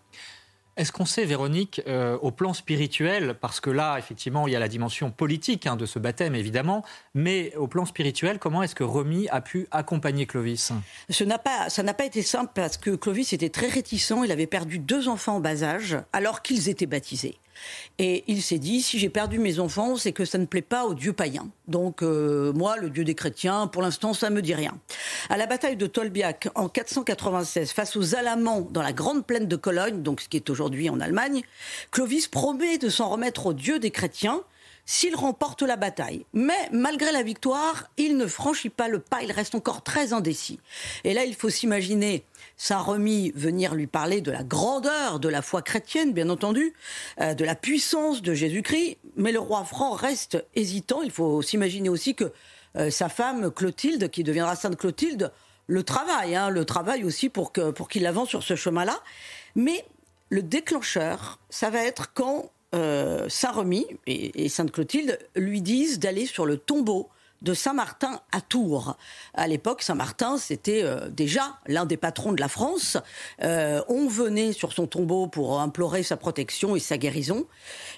Est-ce 0.77 0.93
qu'on 0.93 1.05
sait, 1.05 1.25
Véronique, 1.25 1.81
euh, 1.87 2.17
au 2.21 2.31
plan 2.31 2.53
spirituel, 2.53 3.35
parce 3.39 3.59
que 3.59 3.69
là, 3.69 3.97
effectivement, 3.97 4.47
il 4.47 4.53
y 4.53 4.55
a 4.55 4.59
la 4.59 4.69
dimension 4.69 5.11
politique 5.11 5.67
hein, 5.67 5.75
de 5.75 5.85
ce 5.85 5.99
baptême, 5.99 6.33
évidemment, 6.33 6.83
mais 7.13 7.53
au 7.57 7.67
plan 7.67 7.85
spirituel, 7.85 8.39
comment 8.39 8.63
est-ce 8.63 8.75
que 8.75 8.85
Romy 8.85 9.27
a 9.29 9.41
pu 9.41 9.67
accompagner 9.71 10.25
Clovis? 10.25 10.71
Ça 11.09 11.25
n'a 11.25 11.37
pas, 11.37 11.67
pas 11.69 12.05
été 12.05 12.21
simple 12.21 12.51
parce 12.55 12.77
que 12.77 12.91
Clovis 12.91 13.33
était 13.33 13.49
très 13.49 13.67
réticent. 13.67 14.13
Il 14.23 14.31
avait 14.31 14.47
perdu 14.47 14.79
deux 14.79 15.09
enfants 15.09 15.35
en 15.35 15.39
bas 15.41 15.63
âge 15.63 15.97
alors 16.13 16.41
qu'ils 16.41 16.69
étaient 16.69 16.85
baptisés. 16.85 17.37
Et 17.99 18.23
il 18.27 18.41
s'est 18.41 18.57
dit, 18.57 18.81
si 18.81 18.99
j'ai 18.99 19.09
perdu 19.09 19.39
mes 19.39 19.59
enfants, 19.59 19.95
c'est 19.95 20.11
que 20.11 20.25
ça 20.25 20.37
ne 20.37 20.45
plaît 20.45 20.61
pas 20.61 20.85
aux 20.85 20.93
dieux 20.93 21.13
païens. 21.13 21.49
Donc 21.67 22.01
euh, 22.01 22.51
moi, 22.53 22.77
le 22.77 22.89
dieu 22.89 23.03
des 23.03 23.15
chrétiens, 23.15 23.67
pour 23.67 23.81
l'instant, 23.81 24.13
ça 24.13 24.29
me 24.29 24.41
dit 24.41 24.55
rien. 24.55 24.77
À 25.29 25.37
la 25.37 25.45
bataille 25.45 25.77
de 25.77 25.87
Tolbiac 25.87 26.49
en 26.55 26.69
496, 26.69 27.71
face 27.71 27.95
aux 27.95 28.15
Alamans 28.15 28.67
dans 28.71 28.81
la 28.81 28.93
grande 28.93 29.25
plaine 29.25 29.47
de 29.47 29.55
Cologne, 29.55 30.01
donc 30.01 30.21
ce 30.21 30.29
qui 30.29 30.37
est 30.37 30.49
aujourd'hui 30.49 30.89
en 30.89 30.99
Allemagne, 30.99 31.41
Clovis 31.91 32.27
promet 32.27 32.77
de 32.77 32.89
s'en 32.89 33.09
remettre 33.09 33.47
aux 33.47 33.53
dieux 33.53 33.79
des 33.79 33.91
chrétiens 33.91 34.41
s'il 34.91 35.15
remporte 35.15 35.61
la 35.61 35.77
bataille. 35.77 36.25
Mais 36.33 36.67
malgré 36.73 37.13
la 37.13 37.23
victoire, 37.23 37.89
il 37.95 38.17
ne 38.17 38.27
franchit 38.27 38.69
pas 38.69 38.89
le 38.89 38.99
pas, 38.99 39.23
il 39.23 39.31
reste 39.31 39.55
encore 39.55 39.83
très 39.83 40.11
indécis. 40.11 40.59
Et 41.05 41.13
là, 41.13 41.23
il 41.23 41.33
faut 41.33 41.49
s'imaginer 41.49 42.25
Saint-Remy 42.57 43.31
venir 43.33 43.73
lui 43.73 43.87
parler 43.87 44.19
de 44.19 44.31
la 44.31 44.43
grandeur 44.43 45.21
de 45.21 45.29
la 45.29 45.41
foi 45.41 45.61
chrétienne, 45.61 46.11
bien 46.11 46.29
entendu, 46.29 46.73
euh, 47.21 47.33
de 47.33 47.45
la 47.45 47.55
puissance 47.55 48.21
de 48.21 48.33
Jésus-Christ, 48.33 48.97
mais 49.15 49.31
le 49.31 49.39
roi 49.39 49.63
franc 49.63 49.93
reste 49.93 50.45
hésitant. 50.55 51.03
Il 51.03 51.11
faut 51.11 51.41
s'imaginer 51.41 51.87
aussi 51.87 52.13
que 52.13 52.33
euh, 52.75 52.89
sa 52.89 53.07
femme 53.07 53.49
Clotilde, 53.49 54.09
qui 54.09 54.25
deviendra 54.25 54.57
Sainte 54.57 54.75
Clotilde, 54.75 55.31
le 55.67 55.83
travaille, 55.83 56.35
hein, 56.35 56.49
le 56.49 56.65
travaille 56.65 57.05
aussi 57.05 57.29
pour 57.29 57.53
qu'il 57.53 57.71
pour 57.71 57.87
avance 58.05 58.27
sur 58.27 58.43
ce 58.43 58.57
chemin-là. 58.57 58.99
Mais 59.55 59.85
le 60.27 60.43
déclencheur, 60.43 61.39
ça 61.49 61.69
va 61.69 61.81
être 61.81 62.11
quand 62.13 62.51
euh, 62.73 63.27
Saint-Remy 63.29 63.85
et, 64.07 64.49
Sainte 64.49 64.71
Clotilde 64.71 65.19
lui 65.35 65.61
disent 65.61 65.99
d'aller 65.99 66.25
sur 66.25 66.45
le 66.45 66.57
tombeau 66.57 67.09
de 67.41 67.53
Saint-Martin 67.53 68.21
à 68.31 68.39
Tours. 68.39 68.95
À 69.33 69.47
l'époque, 69.47 69.81
Saint-Martin, 69.81 70.37
c'était 70.37 70.83
euh, 70.83 71.09
déjà 71.09 71.57
l'un 71.65 71.85
des 71.85 71.97
patrons 71.97 72.33
de 72.33 72.39
la 72.39 72.47
France. 72.47 72.97
Euh, 73.41 73.81
on 73.87 74.07
venait 74.07 74.53
sur 74.53 74.73
son 74.73 74.85
tombeau 74.87 75.27
pour 75.27 75.59
implorer 75.59 76.03
sa 76.03 76.17
protection 76.17 76.75
et 76.75 76.79
sa 76.79 76.97
guérison. 76.97 77.47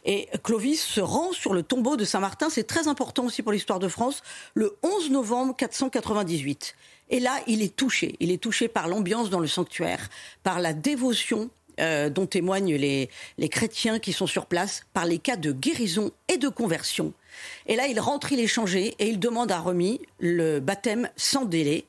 Et 0.06 0.30
Clovis 0.44 0.82
se 0.82 1.02
rend 1.02 1.34
sur 1.34 1.54
le 1.54 1.62
tombeau 1.62 1.98
de 1.98 2.06
Saint-Martin. 2.06 2.50
C'est 2.50 2.64
très 2.64 2.88
important 2.88 3.26
aussi 3.26 3.42
pour 3.42 3.52
l'histoire 3.52 3.80
de 3.80 3.90
France. 3.90 4.24
Le 4.54 4.78
11 4.82 5.12
novembre 5.12 5.56
498. 5.56 6.76
Et 7.10 7.20
là, 7.20 7.34
il 7.48 7.62
est 7.62 7.76
touché. 7.76 8.16
Il 8.20 8.32
est 8.32 8.42
touché 8.42 8.68
par 8.68 8.88
l'ambiance 8.88 9.30
dans 9.30 9.40
le 9.40 9.48
sanctuaire, 9.48 10.10
par 10.42 10.60
la 10.60 10.74
dévotion 10.74 11.50
euh, 11.80 12.10
dont 12.10 12.26
témoignent 12.26 12.76
les, 12.76 13.10
chrétiens 13.50 14.00
qui 14.00 14.14
sont 14.14 14.28
sur 14.28 14.46
place 14.46 14.84
par 14.94 15.06
les 15.06 15.20
cas 15.20 15.36
de 15.36 15.52
guérison 15.52 16.12
et 16.28 16.38
de 16.38 16.48
conversion. 16.48 17.14
Et 17.66 17.76
là, 17.76 17.88
il 17.88 18.00
rentre, 18.00 18.32
il 18.32 18.40
est 18.40 18.48
changé 18.48 18.96
et 19.00 19.08
il 19.08 19.20
demande 19.20 19.52
à 19.52 19.60
Remy 19.60 20.00
le 20.20 20.60
baptême 20.60 21.10
sans 21.16 21.46
délai. 21.46 21.86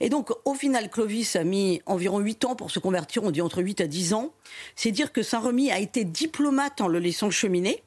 Et 0.00 0.08
donc, 0.08 0.30
au 0.44 0.54
final, 0.54 0.88
Clovis 0.88 1.36
a 1.36 1.44
mis 1.44 1.82
environ 1.86 2.20
8 2.20 2.44
ans 2.44 2.56
pour 2.56 2.70
se 2.70 2.78
convertir, 2.78 3.24
on 3.24 3.30
dit 3.30 3.40
entre 3.40 3.62
8 3.62 3.80
à 3.80 3.86
10 3.86 4.14
ans. 4.14 4.32
C'est 4.76 4.92
dire 4.92 5.12
que 5.12 5.22
Saint-Remy 5.22 5.70
a 5.72 5.80
été 5.80 6.04
diplomate 6.04 6.80
en 6.80 6.88
le 6.88 6.98
laissant 6.98 7.30
cheminer. 7.30 7.82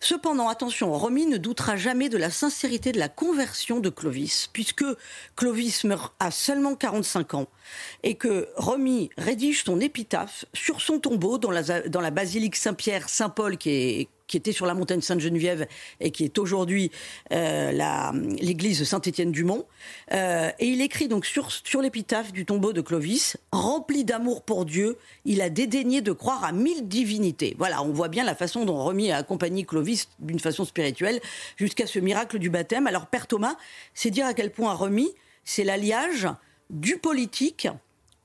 Cependant, 0.00 0.48
attention, 0.48 0.92
Romy 0.92 1.26
ne 1.26 1.36
doutera 1.36 1.76
jamais 1.76 2.08
de 2.08 2.18
la 2.18 2.30
sincérité 2.30 2.92
de 2.92 2.98
la 2.98 3.08
conversion 3.08 3.80
de 3.80 3.88
Clovis, 3.88 4.48
puisque 4.52 4.84
Clovis 5.36 5.84
meurt 5.84 6.14
à 6.18 6.30
seulement 6.30 6.74
45 6.74 7.34
ans, 7.34 7.46
et 8.02 8.16
que 8.16 8.48
Romy 8.56 9.10
rédige 9.16 9.64
son 9.64 9.80
épitaphe 9.80 10.44
sur 10.54 10.80
son 10.80 10.98
tombeau 10.98 11.38
dans 11.38 11.50
la, 11.50 12.10
basilique 12.10 12.56
Saint-Pierre-Saint-Paul 12.56 13.56
qui 13.56 13.70
est, 13.70 14.08
qui 14.32 14.38
était 14.38 14.52
sur 14.52 14.64
la 14.64 14.72
montagne 14.72 15.02
Sainte-Geneviève 15.02 15.66
et 16.00 16.10
qui 16.10 16.24
est 16.24 16.38
aujourd'hui 16.38 16.90
euh, 17.32 17.70
l'église 18.40 18.82
Saint-Étienne-du-Mont. 18.82 19.66
Euh, 20.12 20.50
et 20.58 20.68
il 20.68 20.80
écrit 20.80 21.06
donc 21.06 21.26
sur, 21.26 21.52
sur 21.52 21.82
l'épitaphe 21.82 22.32
du 22.32 22.46
tombeau 22.46 22.72
de 22.72 22.80
Clovis, 22.80 23.36
rempli 23.52 24.04
d'amour 24.04 24.42
pour 24.42 24.64
Dieu, 24.64 24.96
il 25.26 25.42
a 25.42 25.50
dédaigné 25.50 26.00
de 26.00 26.12
croire 26.12 26.44
à 26.44 26.52
mille 26.52 26.88
divinités. 26.88 27.54
Voilà, 27.58 27.82
on 27.82 27.92
voit 27.92 28.08
bien 28.08 28.24
la 28.24 28.34
façon 28.34 28.64
dont 28.64 28.82
Remy 28.82 29.12
a 29.12 29.18
accompagné 29.18 29.66
Clovis 29.66 30.08
d'une 30.18 30.40
façon 30.40 30.64
spirituelle 30.64 31.20
jusqu'à 31.58 31.86
ce 31.86 31.98
miracle 31.98 32.38
du 32.38 32.48
baptême. 32.48 32.86
Alors 32.86 33.08
Père 33.08 33.26
Thomas, 33.26 33.56
c'est 33.92 34.10
dire 34.10 34.24
à 34.24 34.32
quel 34.32 34.50
point 34.50 34.72
Remy, 34.72 35.10
c'est 35.44 35.62
l'alliage 35.62 36.26
du 36.70 36.96
politique 36.96 37.68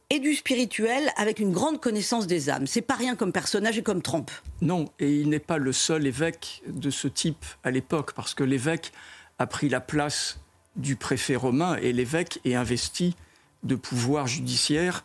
et 0.09 0.19
du 0.19 0.35
spirituel 0.35 1.11
avec 1.17 1.39
une 1.39 1.51
grande 1.51 1.81
connaissance 1.81 2.27
des 2.27 2.49
âmes. 2.49 2.67
C'est 2.67 2.81
pas 2.81 2.95
rien 2.95 3.15
comme 3.15 3.31
personnage 3.31 3.77
et 3.77 3.83
comme 3.83 4.01
trompe. 4.01 4.31
Non, 4.61 4.85
et 4.99 5.13
il 5.13 5.29
n'est 5.29 5.39
pas 5.39 5.57
le 5.57 5.73
seul 5.73 6.07
évêque 6.07 6.61
de 6.67 6.89
ce 6.89 7.07
type 7.07 7.45
à 7.63 7.71
l'époque, 7.71 8.13
parce 8.13 8.33
que 8.33 8.43
l'évêque 8.43 8.91
a 9.39 9.47
pris 9.47 9.69
la 9.69 9.81
place 9.81 10.39
du 10.75 10.95
préfet 10.95 11.35
romain 11.35 11.75
et 11.81 11.91
l'évêque 11.91 12.39
est 12.45 12.55
investi 12.55 13.15
de 13.63 13.75
pouvoirs 13.75 14.27
judiciaires 14.27 15.03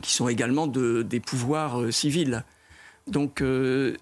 qui 0.00 0.12
sont 0.12 0.28
également 0.28 0.66
de, 0.66 1.02
des 1.02 1.20
pouvoirs 1.20 1.80
euh, 1.80 1.90
civils. 1.90 2.44
Donc 3.06 3.42
euh, 3.42 3.96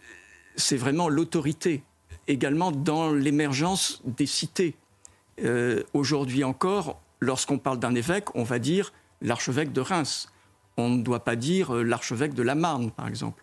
c'est 0.57 0.77
vraiment 0.77 1.09
l'autorité, 1.09 1.83
également 2.29 2.71
dans 2.71 3.13
l'émergence 3.13 4.03
des 4.05 4.27
cités. 4.27 4.77
Euh, 5.43 5.83
aujourd'hui 5.95 6.45
encore, 6.45 7.01
lorsqu'on 7.19 7.59
parle 7.59 7.79
d'un 7.79 7.95
évêque, 7.95 8.35
on 8.37 8.45
va 8.45 8.59
dire 8.59 8.93
l'archevêque 9.21 9.73
de 9.73 9.81
Reims. 9.81 10.29
On 10.77 10.89
ne 10.89 11.03
doit 11.03 11.25
pas 11.25 11.37
dire 11.37 11.75
euh, 11.75 11.83
l'archevêque 11.83 12.35
de 12.35 12.43
la 12.43 12.55
Marne, 12.55 12.91
par 12.91 13.09
exemple. 13.09 13.43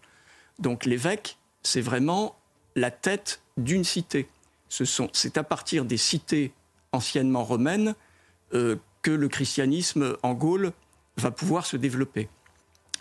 Donc 0.60 0.86
l'évêque, 0.86 1.38
c'est 1.64 1.82
vraiment 1.82 2.36
la 2.76 2.92
tête 2.92 3.42
d'une 3.58 3.84
cité. 3.84 4.28
C'est 4.70 5.38
à 5.38 5.44
partir 5.44 5.86
des 5.86 5.98
cités 5.98 6.52
anciennement 6.92 7.44
romaines 7.44 7.96
euh, 8.54 8.76
que 9.02 9.12
le 9.12 9.28
christianisme 9.28 10.18
en 10.24 10.34
Gaule 10.34 10.74
va 11.18 11.32
pouvoir 11.32 11.66
se 11.66 11.78
développer. 11.78 12.28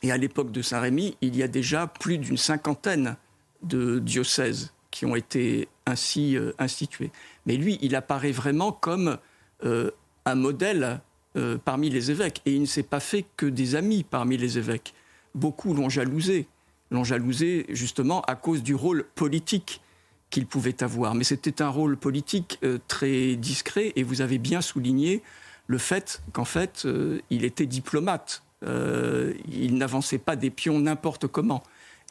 Et 0.02 0.12
à 0.12 0.16
l'époque 0.16 0.52
de 0.52 0.62
Saint-Rémy, 0.62 1.16
il 1.20 1.36
y 1.36 1.42
a 1.42 1.48
déjà 1.48 1.86
plus 1.86 2.18
d'une 2.18 2.36
cinquantaine 2.36 3.16
de 3.62 3.98
diocèses 3.98 4.72
qui 4.90 5.06
ont 5.06 5.16
été 5.16 5.68
ainsi 5.86 6.36
euh, 6.36 6.52
institués. 6.58 7.10
Mais 7.46 7.56
lui, 7.56 7.78
il 7.80 7.94
apparaît 7.94 8.32
vraiment 8.32 8.72
comme 8.72 9.18
un 9.62 10.34
modèle 10.34 11.00
euh, 11.36 11.58
parmi 11.62 11.90
les 11.90 12.10
évêques. 12.10 12.40
Et 12.46 12.52
il 12.52 12.62
ne 12.62 12.66
s'est 12.66 12.82
pas 12.82 13.00
fait 13.00 13.24
que 13.36 13.46
des 13.46 13.74
amis 13.74 14.04
parmi 14.04 14.36
les 14.36 14.58
évêques. 14.58 14.94
Beaucoup 15.34 15.74
l'ont 15.74 15.88
jalousé. 15.88 16.46
L'ont 16.90 17.04
jalousé 17.04 17.66
justement 17.68 18.22
à 18.22 18.36
cause 18.36 18.62
du 18.62 18.74
rôle 18.74 19.04
politique 19.14 19.82
qu'il 20.30 20.46
pouvait 20.46 20.82
avoir. 20.82 21.14
Mais 21.14 21.24
c'était 21.24 21.62
un 21.62 21.68
rôle 21.68 21.96
politique 21.96 22.58
euh, 22.62 22.78
très 22.88 23.36
discret 23.36 23.92
et 23.96 24.02
vous 24.02 24.22
avez 24.22 24.38
bien 24.38 24.60
souligné 24.60 25.22
le 25.66 25.78
fait 25.78 26.22
qu'en 26.32 26.44
fait, 26.44 26.82
euh, 26.86 27.20
il 27.30 27.44
était 27.44 27.66
diplomate. 27.66 28.42
il 28.62 29.76
n'avançait 29.76 30.18
pas 30.18 30.36
des 30.36 30.50
pions 30.50 30.78
n'importe 30.78 31.26
comment. 31.26 31.62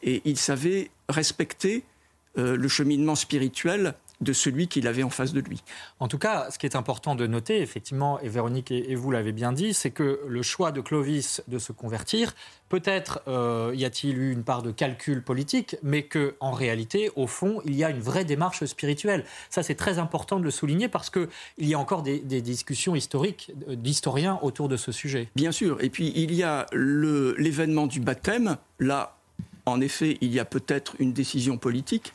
Et 0.02 0.22
il 0.24 0.36
savait 0.36 0.90
respecter 1.08 1.84
le 2.36 2.68
cheminement 2.68 3.14
spirituel 3.14 3.94
de 4.20 4.32
celui 4.32 4.68
qu'il 4.68 4.86
avait 4.86 5.02
en 5.02 5.10
face 5.10 5.32
de 5.32 5.40
lui. 5.40 5.62
En 6.00 6.08
tout 6.08 6.18
cas, 6.18 6.50
ce 6.50 6.58
qui 6.58 6.66
est 6.66 6.76
important 6.76 7.14
de 7.14 7.26
noter, 7.26 7.60
effectivement, 7.60 8.18
et 8.20 8.28
Véronique 8.28 8.70
et 8.70 8.94
vous 8.94 9.10
l'avez 9.10 9.32
bien 9.32 9.52
dit, 9.52 9.74
c'est 9.74 9.90
que 9.90 10.20
le 10.26 10.42
choix 10.42 10.72
de 10.72 10.80
Clovis 10.80 11.42
de 11.48 11.58
se 11.58 11.72
convertir, 11.72 12.34
peut-être 12.68 13.22
euh, 13.28 13.72
y 13.74 13.84
a-t-il 13.84 14.18
eu 14.18 14.32
une 14.32 14.42
part 14.42 14.62
de 14.62 14.70
calcul 14.70 15.22
politique, 15.22 15.76
mais 15.82 16.02
que 16.02 16.34
en 16.40 16.52
réalité, 16.52 17.10
au 17.16 17.26
fond, 17.26 17.60
il 17.64 17.74
y 17.74 17.84
a 17.84 17.90
une 17.90 18.00
vraie 18.00 18.24
démarche 18.24 18.64
spirituelle. 18.64 19.24
Ça, 19.50 19.62
c'est 19.62 19.74
très 19.74 19.98
important 19.98 20.38
de 20.38 20.44
le 20.44 20.50
souligner 20.50 20.88
parce 20.88 21.10
qu'il 21.10 21.28
y 21.58 21.74
a 21.74 21.78
encore 21.78 22.02
des, 22.02 22.20
discussions 22.40 22.94
historiques 22.94 23.52
euh, 23.68 23.76
d'historiens 23.76 24.38
autour 24.42 24.68
de 24.68 24.76
ce 24.76 24.92
sujet. 24.92 25.28
Bien 25.36 25.52
sûr. 25.52 25.82
Et 25.82 25.90
puis, 25.90 26.12
il 26.14 26.32
y 26.34 26.42
a 26.42 26.66
l'événement 26.72 27.86
du 27.86 28.00
baptême. 28.00 28.56
Là, 28.78 29.16
en 29.64 29.80
effet, 29.80 30.16
il 30.20 30.32
y 30.32 30.38
a 30.38 30.44
peut-être 30.44 30.94
une 30.98 31.12
décision 31.12 31.58
politique 31.58 32.12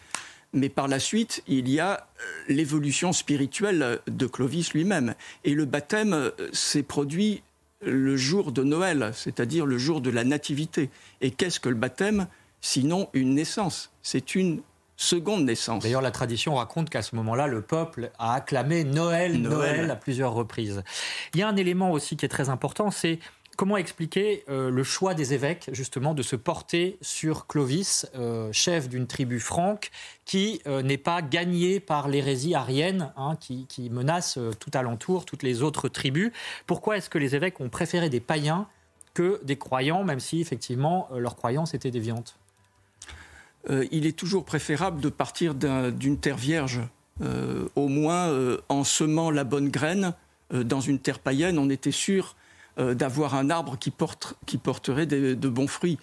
mais 0.53 0.69
par 0.69 0.87
la 0.87 0.99
suite, 0.99 1.43
il 1.47 1.69
y 1.69 1.79
a 1.79 1.93
euh, 1.93 2.23
l'évolution 2.49 3.13
spirituelle 3.13 3.99
de 4.07 4.25
Clovis 4.25 4.73
lui-même. 4.73 5.15
Et 5.43 5.53
le 5.53 5.65
baptême 5.65 6.13
euh, 6.13 6.31
s'est 6.51 6.83
produit 6.83 7.43
le 7.83 8.15
jour 8.15 8.51
de 8.51 8.63
Noël, 8.63 9.11
c'est-à-dire 9.13 9.65
le 9.65 9.77
jour 9.77 10.01
de 10.01 10.09
la 10.09 10.23
nativité. 10.23 10.89
Et 11.21 11.31
qu'est-ce 11.31 11.59
que 11.59 11.69
le 11.69 11.75
baptême? 11.75 12.27
Sinon 12.63 13.09
une 13.13 13.33
naissance 13.33 13.91
C'est 14.03 14.35
une 14.35 14.61
seconde 14.97 15.45
naissance. 15.45 15.81
D'ailleurs, 15.81 16.01
la 16.01 16.11
tradition 16.11 16.55
raconte 16.55 16.91
qu'à 16.91 17.01
ce 17.01 17.15
moment-là, 17.15 17.47
le 17.47 17.61
peuple 17.61 18.11
a 18.19 18.35
acclamé 18.35 18.83
Noël, 18.83 19.41
Noël, 19.41 19.77
Noël, 19.77 19.91
à 19.91 19.95
plusieurs 19.95 20.33
reprises. 20.33 20.83
Il 21.33 21.39
y 21.39 21.43
a 21.43 21.47
un 21.47 21.55
élément 21.55 21.91
aussi 21.91 22.17
qui 22.17 22.25
est 22.25 22.29
très 22.29 22.49
important, 22.49 22.91
c'est 22.91 23.17
Comment 23.61 23.77
expliquer 23.77 24.43
euh, 24.49 24.71
le 24.71 24.83
choix 24.83 25.13
des 25.13 25.35
évêques, 25.35 25.69
justement, 25.71 26.15
de 26.15 26.23
se 26.23 26.35
porter 26.35 26.97
sur 26.99 27.45
Clovis, 27.45 28.07
euh, 28.15 28.49
chef 28.51 28.89
d'une 28.89 29.05
tribu 29.05 29.39
franque, 29.39 29.91
qui 30.25 30.63
euh, 30.65 30.81
n'est 30.81 30.97
pas 30.97 31.21
gagné 31.21 31.79
par 31.79 32.07
l'hérésie 32.07 32.55
arienne, 32.55 33.13
hein, 33.17 33.35
qui, 33.39 33.67
menace 33.91 34.39
tout 34.59 34.71
alentour, 34.73 35.25
toutes 35.25 35.43
les 35.43 35.61
autres 35.61 35.89
tribus 35.89 36.31
Pourquoi 36.65 36.97
est-ce 36.97 37.07
que 37.07 37.19
les 37.19 37.35
évêques 37.35 37.61
ont 37.61 37.69
préféré 37.69 38.09
des 38.09 38.19
païens 38.19 38.65
que 39.13 39.39
des 39.43 39.57
croyants, 39.57 40.03
même 40.03 40.19
si, 40.19 40.41
effectivement, 40.41 41.07
leur 41.15 41.35
croyance 41.35 41.75
était 41.75 41.91
déviante 41.91 42.39
Il 43.69 44.07
est 44.07 44.17
toujours 44.17 44.43
préférable 44.43 45.01
de 45.01 45.09
partir 45.09 45.53
d'une 45.53 46.17
terre 46.17 46.35
vierge. 46.35 46.79
au 47.75 47.87
moins, 47.87 48.57
en 48.69 48.83
semant 48.83 49.29
la 49.29 49.43
bonne 49.43 49.69
graine 49.69 50.15
dans 50.49 50.81
une 50.81 50.97
terre 50.97 51.19
païenne, 51.19 51.59
on 51.59 51.69
était 51.69 51.91
sûr 51.91 52.35
euh, 52.79 52.93
d'avoir 52.93 53.35
un 53.35 53.49
arbre 53.49 53.77
qui, 53.77 53.91
porte, 53.91 54.35
qui 54.45 54.57
porterait 54.57 55.05
de, 55.05 55.49
bons 55.49 55.67
fruits. 55.67 55.97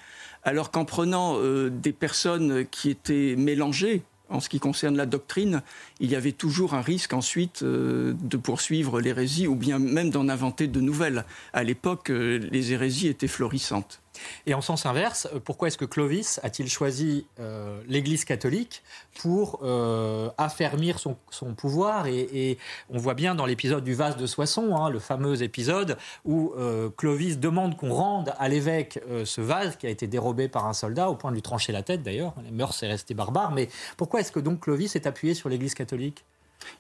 Alors 0.45 0.71
qu'en 0.71 0.85
prenant 0.85 1.37
euh, 1.37 1.71
des 1.71 1.93
personnes 1.93 2.67
qui 2.71 2.91
étaient 2.91 3.35
mélangées, 3.37 4.03
en 4.29 4.41
ce 4.41 4.51
qui 4.51 4.61
concerne 4.61 4.95
la 4.95 5.07
doctrine, 5.07 5.63
il 6.01 6.11
y 6.11 6.17
avait 6.17 6.33
toujours 6.33 6.75
un 6.75 6.83
risque 6.83 7.15
ensuite 7.15 7.63
euh, 7.63 8.13
de 8.21 8.37
poursuivre 8.37 9.01
l'hérésie 9.01 9.47
ou 9.47 9.55
bien 9.55 9.79
même 9.79 10.11
d'en 10.11 10.29
inventer 10.29 10.67
de 10.67 10.81
nouvelles. 10.81 11.25
À 11.55 11.65
l'époque, 11.65 12.11
les 12.11 12.73
hérésies 12.73 13.09
étaient 13.09 13.29
florissantes. 13.29 14.03
Et 14.47 14.55
en 14.55 14.61
sens 14.61 14.87
inverse, 14.87 15.29
euh, 15.35 15.41
pourquoi 15.41 15.69
est-ce 15.69 15.79
que 15.79 15.85
Clovis 15.85 16.41
a-t-il 16.43 16.69
choisi 16.69 17.27
euh, 17.41 17.81
l'Église 17.87 18.25
catholique 18.25 18.83
pour 19.21 19.61
euh, 19.63 20.31
affermir 20.39 20.99
son, 20.99 21.17
pouvoir 21.57 22.07
et, 22.07 22.59
on 22.91 22.99
voit 22.99 23.15
bien 23.15 23.35
dans 23.35 23.47
l'épisode 23.47 23.85
du 23.85 23.95
vase 23.95 24.17
de 24.17 24.27
Soissons, 24.27 24.77
hein, 24.77 24.91
le 24.91 24.99
fameux 24.99 25.43
épisode 25.43 25.97
où 26.25 26.53
Clovis 26.97 27.39
demande 27.39 27.77
qu'on 27.77 27.93
rende 27.93 28.33
à 28.39 28.49
l'évêque 28.49 29.01
ce 29.25 29.41
vase 29.41 29.77
qui 29.77 29.87
a 29.87 29.91
été 29.91 30.07
dérobé 30.07 30.49
par 30.49 30.67
un 30.67 30.73
soldat 30.73 31.09
au 31.11 31.15
point 31.15 31.31
de 31.31 31.37
lui 31.37 31.43
trancher 31.43 31.73
la 31.73 31.83
tête 31.83 32.03
d'ailleurs. 32.03 32.35
Les 32.45 32.51
mœurs 32.51 32.75
c'est 32.75 32.87
resté 32.87 33.15
barbare. 33.15 33.53
Mais 33.53 33.69
pourquoi 33.97 34.21
est-ce 34.21 34.33
que 34.33 34.41
donc 34.41 34.61
Clovis 34.61 34.93
s'est 34.93 35.07
appuyé 35.07 35.35
sur 35.35 35.49
l'Église 35.49 35.75
catholique? 35.75 36.25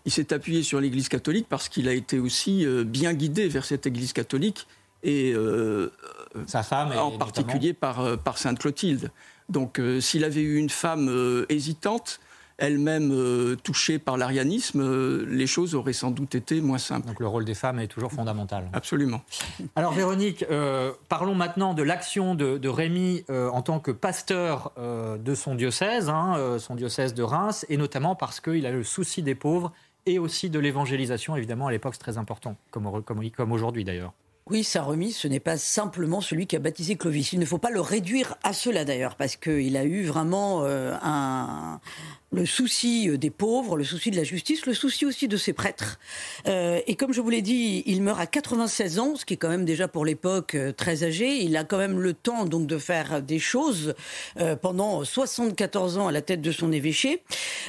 Il 0.04 0.12
s'est 0.12 0.33
appuyé 0.33 0.62
sur 0.62 0.80
l'Église 0.80 1.09
catholique 1.09 1.47
parce 1.49 1.68
qu'il 1.68 1.88
a 1.88 1.92
été 1.92 2.18
aussi 2.18 2.66
bien 2.85 3.14
guidé 3.14 3.49
vers 3.49 3.64
cette 3.64 3.87
Église 3.87 4.12
catholique 4.12 4.66
et 5.02 5.33
euh, 5.35 5.93
sa 6.47 6.62
femme, 6.62 6.93
en 6.97 7.12
particulier 7.12 7.73
par, 7.73 8.00
euh, 8.00 8.17
par 8.17 8.38
Sainte 8.38 8.59
Clotilde. 8.59 9.11
Donc, 9.49 9.78
euh, 9.78 10.00
s'il 10.00 10.25
avait 10.25 10.43
eu 10.43 10.57
une 10.57 10.71
femme 10.71 11.47
hésitante, 11.49 12.21
elle-même 12.59 13.57
touchée 13.62 14.00
par 14.00 14.17
l'arianisme, 14.17 15.25
les 15.25 15.47
choses 15.47 15.76
auraient 15.76 15.93
sans 15.93 16.11
doute 16.11 16.35
été 16.35 16.61
moins 16.61 16.78
simples. 16.78 17.07
Donc 17.07 17.21
le 17.21 17.28
rôle 17.28 17.45
des 17.45 17.55
femmes 17.55 17.78
est 17.78 17.87
toujours 17.87 18.11
fondamental. 18.11 18.69
Absolument. 18.73 19.23
Alors 19.76 19.93
Véronique, 19.93 20.45
parlons 21.09 21.37
maintenant 21.37 21.73
de 21.73 21.85
l'action 21.85 22.35
de, 22.35 22.69
Rémy 22.69 23.25
en 23.28 23.62
tant 23.62 23.78
que 23.78 23.93
pasteur 23.93 24.73
de 24.76 25.35
son 25.37 25.55
diocèse, 25.55 26.09
hein, 26.09 26.57
son 26.59 26.75
diocèse 26.75 27.14
de 27.14 27.23
Reims, 27.23 27.64
et 27.69 27.76
notamment 27.76 28.17
parce 28.17 28.40
qu'il 28.40 28.67
a 28.67 28.73
le 28.73 28.83
souci 28.83 29.23
des 29.23 29.37
pauvres 29.37 29.73
et 30.07 30.19
aussi 30.19 30.50
de 30.50 30.59
l'évangélisation, 30.59 31.37
évidemment, 31.37 31.69
à 31.69 31.71
l'époque, 31.71 31.95
c'est 31.95 32.00
très 32.00 32.19
important, 32.19 32.57
comme, 32.73 33.02
comme, 33.05 33.31
comme 33.31 33.52
aujourd'hui 33.52 33.85
d'ailleurs. 33.85 34.12
Oui, 34.50 34.64
Saint-Remy, 34.64 35.12
ce 35.12 35.28
n'est 35.28 35.40
pas 35.40 35.59
simplement 35.59 36.23
celui 36.23 36.47
qui 36.47 36.57
a 36.57 36.59
baptisé 36.59 36.97
Clovis. 36.97 37.35
Il 37.35 37.38
ne 37.38 37.45
faut 37.45 37.59
pas 37.59 37.71
le 37.71 37.83
réduire 37.83 38.37
à 38.43 38.55
cela 38.55 38.87
d'ailleurs, 38.87 39.14
parce 39.17 39.37
qu'il 39.37 39.76
a 39.76 39.85
eu 39.85 40.05
vraiment 40.05 40.64
euh, 40.64 40.95
un, 41.02 41.81
le 42.32 42.44
souci 42.44 43.08
euh, 43.08 43.16
des 43.16 43.30
pauvres, 43.30 43.76
le 43.76 43.85
souci 43.85 44.11
de 44.11 44.16
la 44.16 44.25
justice, 44.25 44.66
le 44.66 44.75
souci 44.75 45.06
aussi 45.06 45.28
de 45.28 45.37
ses 45.37 45.52
prêtres. 45.52 45.99
Euh, 46.47 46.80
et 46.87 46.97
comme 46.97 47.12
je 47.12 47.20
vous 47.20 47.30
l'ai 47.30 47.42
dit, 47.42 47.82
il 47.87 48.02
meurt 48.02 48.20
à 48.20 48.26
96 48.26 48.99
ans, 48.99 49.16
ce 49.16 49.25
qui 49.25 49.35
est 49.35 49.37
quand 49.37 49.49
même 49.49 49.64
déjà 49.64 49.88
pour 49.88 50.04
l'époque 50.04 50.56
très 50.76 51.04
âgé. 51.04 51.42
Il 51.42 51.56
a 51.56 51.64
quand 51.64 51.78
même 51.78 52.00
le 52.00 52.14
temps 52.14 52.44
donc 52.44 52.66
de 52.66 52.78
faire 52.78 53.23
des 53.23 53.38
choses 53.38 53.94
pendant 54.62 55.04
74 55.04 55.99
ans 55.99 56.08
à 56.08 56.12
la 56.12 56.23
tête 56.23 56.40
de 56.40 56.52
son 56.52 56.73
évêché. 56.73 57.23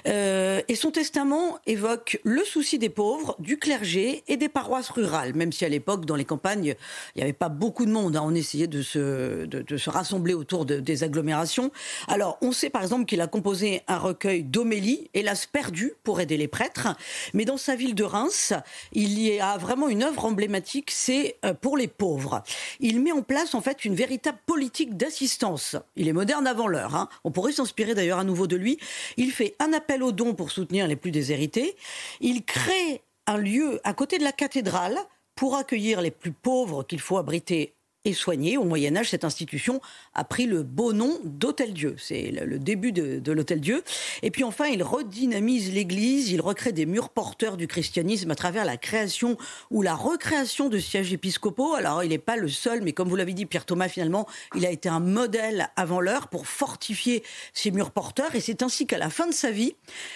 et 0.05 0.75
son 0.75 0.91
testament 0.91 1.59
évoque 1.65 2.19
le 2.23 2.43
souci 2.43 2.79
des 2.79 2.89
pauvres, 2.89 3.35
du 3.39 3.57
clergé 3.57 4.23
et 4.27 4.37
des 4.37 4.49
paroisses 4.49 4.89
rurales, 4.89 5.33
même 5.35 5.51
si 5.51 5.65
à 5.65 5.69
l'époque, 5.69 6.05
dans 6.05 6.15
les 6.15 6.25
campagnes, 6.25 6.39
campagne, 6.39 6.75
il 7.15 7.19
n'y 7.19 7.23
avait 7.23 7.33
pas 7.33 7.49
beaucoup 7.49 7.85
de 7.85 7.91
monde. 7.91 8.15
Hein. 8.15 8.23
On 8.23 8.33
essayait 8.33 8.67
de 8.67 8.81
se, 8.81 9.45
de, 9.45 9.77
se 9.77 9.89
rassembler 9.89 10.33
autour 10.33 10.65
des 10.65 11.03
agglomérations. 11.03 11.71
Alors, 12.07 12.37
on 12.41 12.51
sait 12.51 12.69
par 12.69 12.81
exemple 12.81 13.05
qu'il 13.05 13.19
a 13.19 13.27
composé 13.27 13.81
un 13.87 13.97
recueil 13.97 14.43
d'homélie, 14.49 15.09
hélas 15.13 15.45
perdu 15.45 15.93
pour 16.03 16.19
aider 16.19 16.37
les 16.37 16.47
prêtres. 16.47 16.87
Mais 17.33 17.45
dans 17.45 17.57
sa 17.57 17.75
ville 17.75 17.95
de 17.95 18.03
Reims, 18.03 18.53
il 18.93 19.19
y 19.19 19.39
a 19.39 19.57
vraiment 19.57 19.87
une 19.89 20.03
œuvre 20.03 20.25
emblématique, 20.25 20.91
c'est 20.91 21.37
euh, 21.45 21.53
pour 21.53 21.77
les 21.77 21.87
pauvres. 21.87 22.43
Il 22.79 23.01
met 23.01 23.11
en 23.11 23.21
place 23.21 23.55
en 23.55 23.61
fait 23.61 23.85
une 23.85 23.95
véritable 23.95 24.39
politique 24.45 24.97
d'assistance. 24.97 25.75
Il 25.95 26.07
est 26.07 26.13
moderne 26.13 26.47
avant 26.47 26.67
l'heure. 26.67 26.95
Hein. 26.95 27.09
On 27.23 27.31
pourrait 27.31 27.51
s'inspirer 27.51 27.93
d'ailleurs 27.93 28.19
à 28.19 28.23
nouveau 28.23 28.47
de 28.47 28.55
lui. 28.55 28.79
Il 29.17 29.31
fait 29.31 29.55
un 29.59 29.73
appel 29.73 30.03
aux 30.03 30.11
dons 30.11 30.33
pour 30.33 30.51
soutenir 30.51 30.87
les 30.87 30.95
plus 30.95 31.11
déshérités. 31.11 31.75
Il 32.21 32.43
crée 32.43 33.01
un 33.27 33.37
lieu 33.37 33.79
à 33.83 33.93
côté 33.93 34.17
de 34.17 34.23
la 34.23 34.31
cathédrale 34.31 34.97
pour 35.35 35.55
accueillir 35.55 36.01
les 36.01 36.11
plus 36.11 36.31
pauvres 36.31 36.83
qu'il 36.83 36.99
faut 36.99 37.17
abriter 37.17 37.73
soigné. 38.13 38.57
Au 38.57 38.63
Moyen 38.63 38.95
Âge, 38.95 39.09
cette 39.09 39.23
institution 39.23 39.81
a 40.13 40.23
pris 40.23 40.45
le 40.45 40.63
beau 40.63 40.93
nom 40.93 41.19
d'Hôtel-Dieu. 41.23 41.95
C'est 41.97 42.31
le 42.31 42.59
début 42.59 42.91
de, 42.91 43.31
l'Hôtel-Dieu. 43.31 43.83
Et 44.23 44.31
puis 44.31 44.43
enfin, 44.43 44.65
il 44.65 44.83
redynamise 44.83 45.71
l'Église, 45.73 46.31
il 46.31 46.41
recrée 46.41 46.71
des 46.71 46.85
murs 46.85 47.09
porteurs 47.09 47.57
du 47.57 47.67
christianisme 47.67 48.31
à 48.31 48.35
travers 48.35 48.65
la 48.65 48.77
création 48.77 49.37
ou 49.71 49.81
la 49.81 49.95
recréation 49.95 50.69
de 50.69 50.79
sièges 50.79 51.13
épiscopaux. 51.13 51.73
Alors, 51.73 52.03
il 52.03 52.09
n'est 52.09 52.17
pas 52.17 52.37
le 52.37 52.47
seul, 52.47 52.81
mais 52.81 52.93
comme 52.93 53.09
vous 53.09 53.15
l'avez 53.15 53.33
dit, 53.33 53.45
Pierre 53.45 53.65
Thomas, 53.65 53.87
finalement, 53.87 54.27
il 54.55 54.65
a 54.65 54.71
été 54.71 54.89
un 54.89 54.99
modèle 54.99 55.69
avant 55.75 56.01
l'heure 56.01 56.27
pour 56.27 56.47
fortifier 56.47 57.23
ces 57.53 57.71
murs 57.71 57.91
porteurs. 57.91 58.35
Et 58.35 58.41
c'est 58.41 58.63
ainsi 58.63 58.87
qu'à 58.87 58.97
la 58.97 59.09
fin 59.09 59.27
de 59.27 59.33
sa 59.33 59.51
vie, 59.51 59.75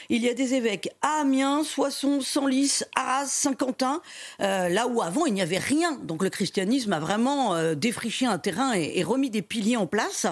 il 0.09 0.21
y 0.21 0.29
a 0.29 0.33
des 0.33 0.53
évêques 0.53 0.89
à 1.01 1.21
Amiens, 1.21 1.63
Soissons, 1.63 2.21
Senlis, 2.21 2.81
Arras, 2.95 3.27
Saint-Quentin, 3.27 4.01
euh, 4.41 4.69
là 4.69 4.88
où 4.88 5.01
avant 5.01 5.25
il 5.25 5.33
n'y 5.33 5.41
avait 5.41 5.57
rien. 5.57 5.97
Donc 6.03 6.23
le 6.23 6.29
christianisme 6.29 6.93
a 6.93 7.00
vraiment 7.00 7.55
euh, 7.55 7.75
défriché 7.83 8.25
un 8.25 8.39
terrain 8.39 8.73
et, 8.73 9.03
remis 9.03 9.29
des 9.29 9.41
piliers 9.41 9.77
en 9.77 9.87
place. 9.87 10.25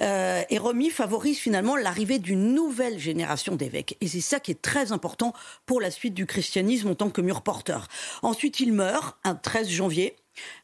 Euh, 0.00 0.42
et 0.50 0.58
remis 0.58 0.90
favorise 0.90 1.38
finalement 1.38 1.74
l'arrivée 1.74 2.18
d'une 2.18 2.52
nouvelle 2.52 2.98
génération 2.98 3.56
d'évêques. 3.56 3.96
Et 4.00 4.08
c'est 4.08 4.20
ça 4.20 4.40
qui 4.40 4.50
est 4.50 4.60
très 4.60 4.92
important 4.92 5.32
pour 5.64 5.80
la 5.80 5.90
suite 5.90 6.14
du 6.14 6.26
christianisme 6.26 6.90
en 6.90 6.94
tant 6.94 7.10
que 7.10 7.22
mur 7.22 7.40
porteur. 7.42 7.88
Ensuite, 8.22 8.60
il 8.60 8.72
meurt 8.72 9.16
un 9.24 9.34
13 9.34 9.68
janvier 9.70 10.16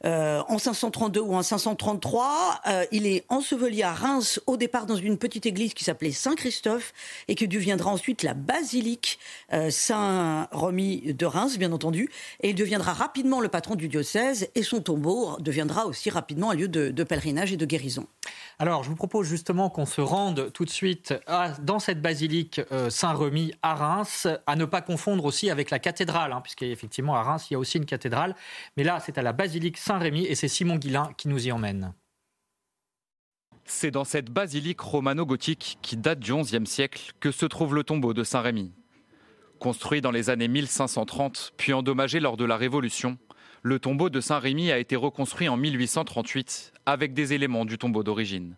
euh, 0.05 0.43
en 0.49 0.59
532 0.59 1.21
ou 1.21 1.35
en 1.35 1.43
533, 1.43 2.61
euh, 2.67 2.85
il 2.93 3.07
est 3.07 3.25
enseveli 3.29 3.83
à 3.83 3.93
Reims 3.93 4.41
au 4.47 4.57
départ 4.57 4.87
dans 4.87 4.97
une 4.97 5.19
petite 5.19 5.47
église 5.47 5.75
qui 5.75 5.85
s'appelait 5.85 6.13
Saint-Christophe 6.13 6.93
et 7.29 7.35
qui 7.35 7.49
deviendra 7.49 7.91
ensuite 7.91 8.23
la 8.23 8.35
basilique 8.35 9.19
euh, 9.53 9.71
Saint-Remy 9.71 11.15
de 11.15 11.27
Reims, 11.27 11.59
bien 11.59 11.73
entendu. 11.73 12.11
Et 12.43 12.51
il 12.51 12.55
deviendra 12.55 12.93
rapidement 12.93 13.41
le 13.41 13.49
patron 13.49 13.75
du 13.75 13.89
diocèse 13.89 14.49
et 14.55 14.63
son 14.63 14.81
tombeau 14.81 15.37
deviendra 15.41 15.87
aussi 15.87 16.11
rapidement 16.11 16.51
un 16.51 16.55
lieu 16.55 16.69
de 16.69 17.05
pèlerinage 17.05 17.53
et 17.53 17.57
de 17.57 17.67
guérison. 17.67 18.07
Alors, 18.61 18.83
je 18.83 18.89
vous 18.89 18.97
propose 18.97 19.29
justement 19.29 19.71
qu'on 19.71 19.87
se 19.87 20.01
rende 20.01 20.53
tout 20.53 20.65
de 20.65 20.71
suite 20.71 21.15
dans 21.63 21.79
cette 21.79 22.03
basilique 22.03 22.61
euh, 22.73 22.91
Saint-Remy 22.91 23.55
à 23.63 23.77
Reims, 23.77 24.27
à 24.49 24.57
ne 24.57 24.65
pas 24.65 24.83
confondre 24.83 25.25
aussi 25.25 25.49
avec 25.49 25.71
la 25.71 25.79
cathédrale, 25.79 26.33
hein, 26.33 26.41
puisqu'effectivement 26.41 27.15
à 27.15 27.23
Reims, 27.23 27.47
il 27.49 27.53
y 27.53 27.57
a 27.57 27.59
aussi 27.61 27.79
une 27.79 27.87
cathédrale. 27.87 28.35
Mais 28.77 28.83
là, 28.83 28.99
c'est 28.99 29.17
à 29.17 29.23
la 29.23 29.33
basilique 29.33 29.77
Saint-Rémy 29.77 30.25
et 30.25 30.35
c'est 30.35 30.49
Simon 30.49 30.75
Guillain 30.75 31.13
qui 31.17 31.29
nous 31.29 31.47
y 31.47 31.53
emmène. 31.53 31.95
C'est 33.65 33.93
dans 33.93 34.05
cette 34.05 34.31
basilique 34.31 34.81
romano-gothique 34.81 35.79
qui 35.81 35.97
date 35.97 36.19
du 36.19 36.35
XIe 36.35 36.67
siècle 36.67 37.13
que 37.21 37.31
se 37.31 37.47
trouve 37.47 37.77
le 37.77 37.85
tombeau 37.85 38.13
de 38.13 38.25
Saint-Rémy. 38.25 38.73
Construit 39.61 40.01
dans 40.01 40.11
les 40.11 40.31
années 40.31 40.49
1530, 40.49 41.53
puis 41.57 41.73
endommagé 41.73 42.19
lors 42.19 42.37
de 42.37 42.45
la 42.45 42.57
Révolution, 42.57 43.19
le 43.63 43.79
tombeau 43.79 44.09
de 44.09 44.21
Saint-Rémy 44.21 44.71
a 44.71 44.79
été 44.79 44.97
reconstruit 44.97 45.49
en 45.49 45.57
1838 45.57 46.73
avec 46.87 47.15
des 47.15 47.33
éléments 47.33 47.65
du 47.65 47.79
tombeau 47.79 48.03
d'origine, 48.03 48.57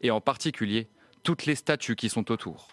et 0.00 0.10
en 0.10 0.20
particulier 0.20 0.88
toutes 1.22 1.46
les 1.46 1.54
statues 1.54 1.96
qui 1.96 2.08
sont 2.08 2.30
autour. 2.30 2.68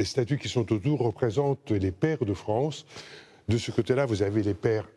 Les 0.00 0.06
statues 0.06 0.38
qui 0.38 0.48
sont 0.48 0.72
autour 0.72 1.00
représentent 1.00 1.70
les 1.70 1.92
pères 1.92 2.24
de 2.24 2.34
France. 2.34 2.86
De 3.48 3.58
ce 3.58 3.70
côté-là, 3.70 4.06
vous 4.06 4.22
avez 4.22 4.42
les 4.42 4.54
pères 4.54 4.88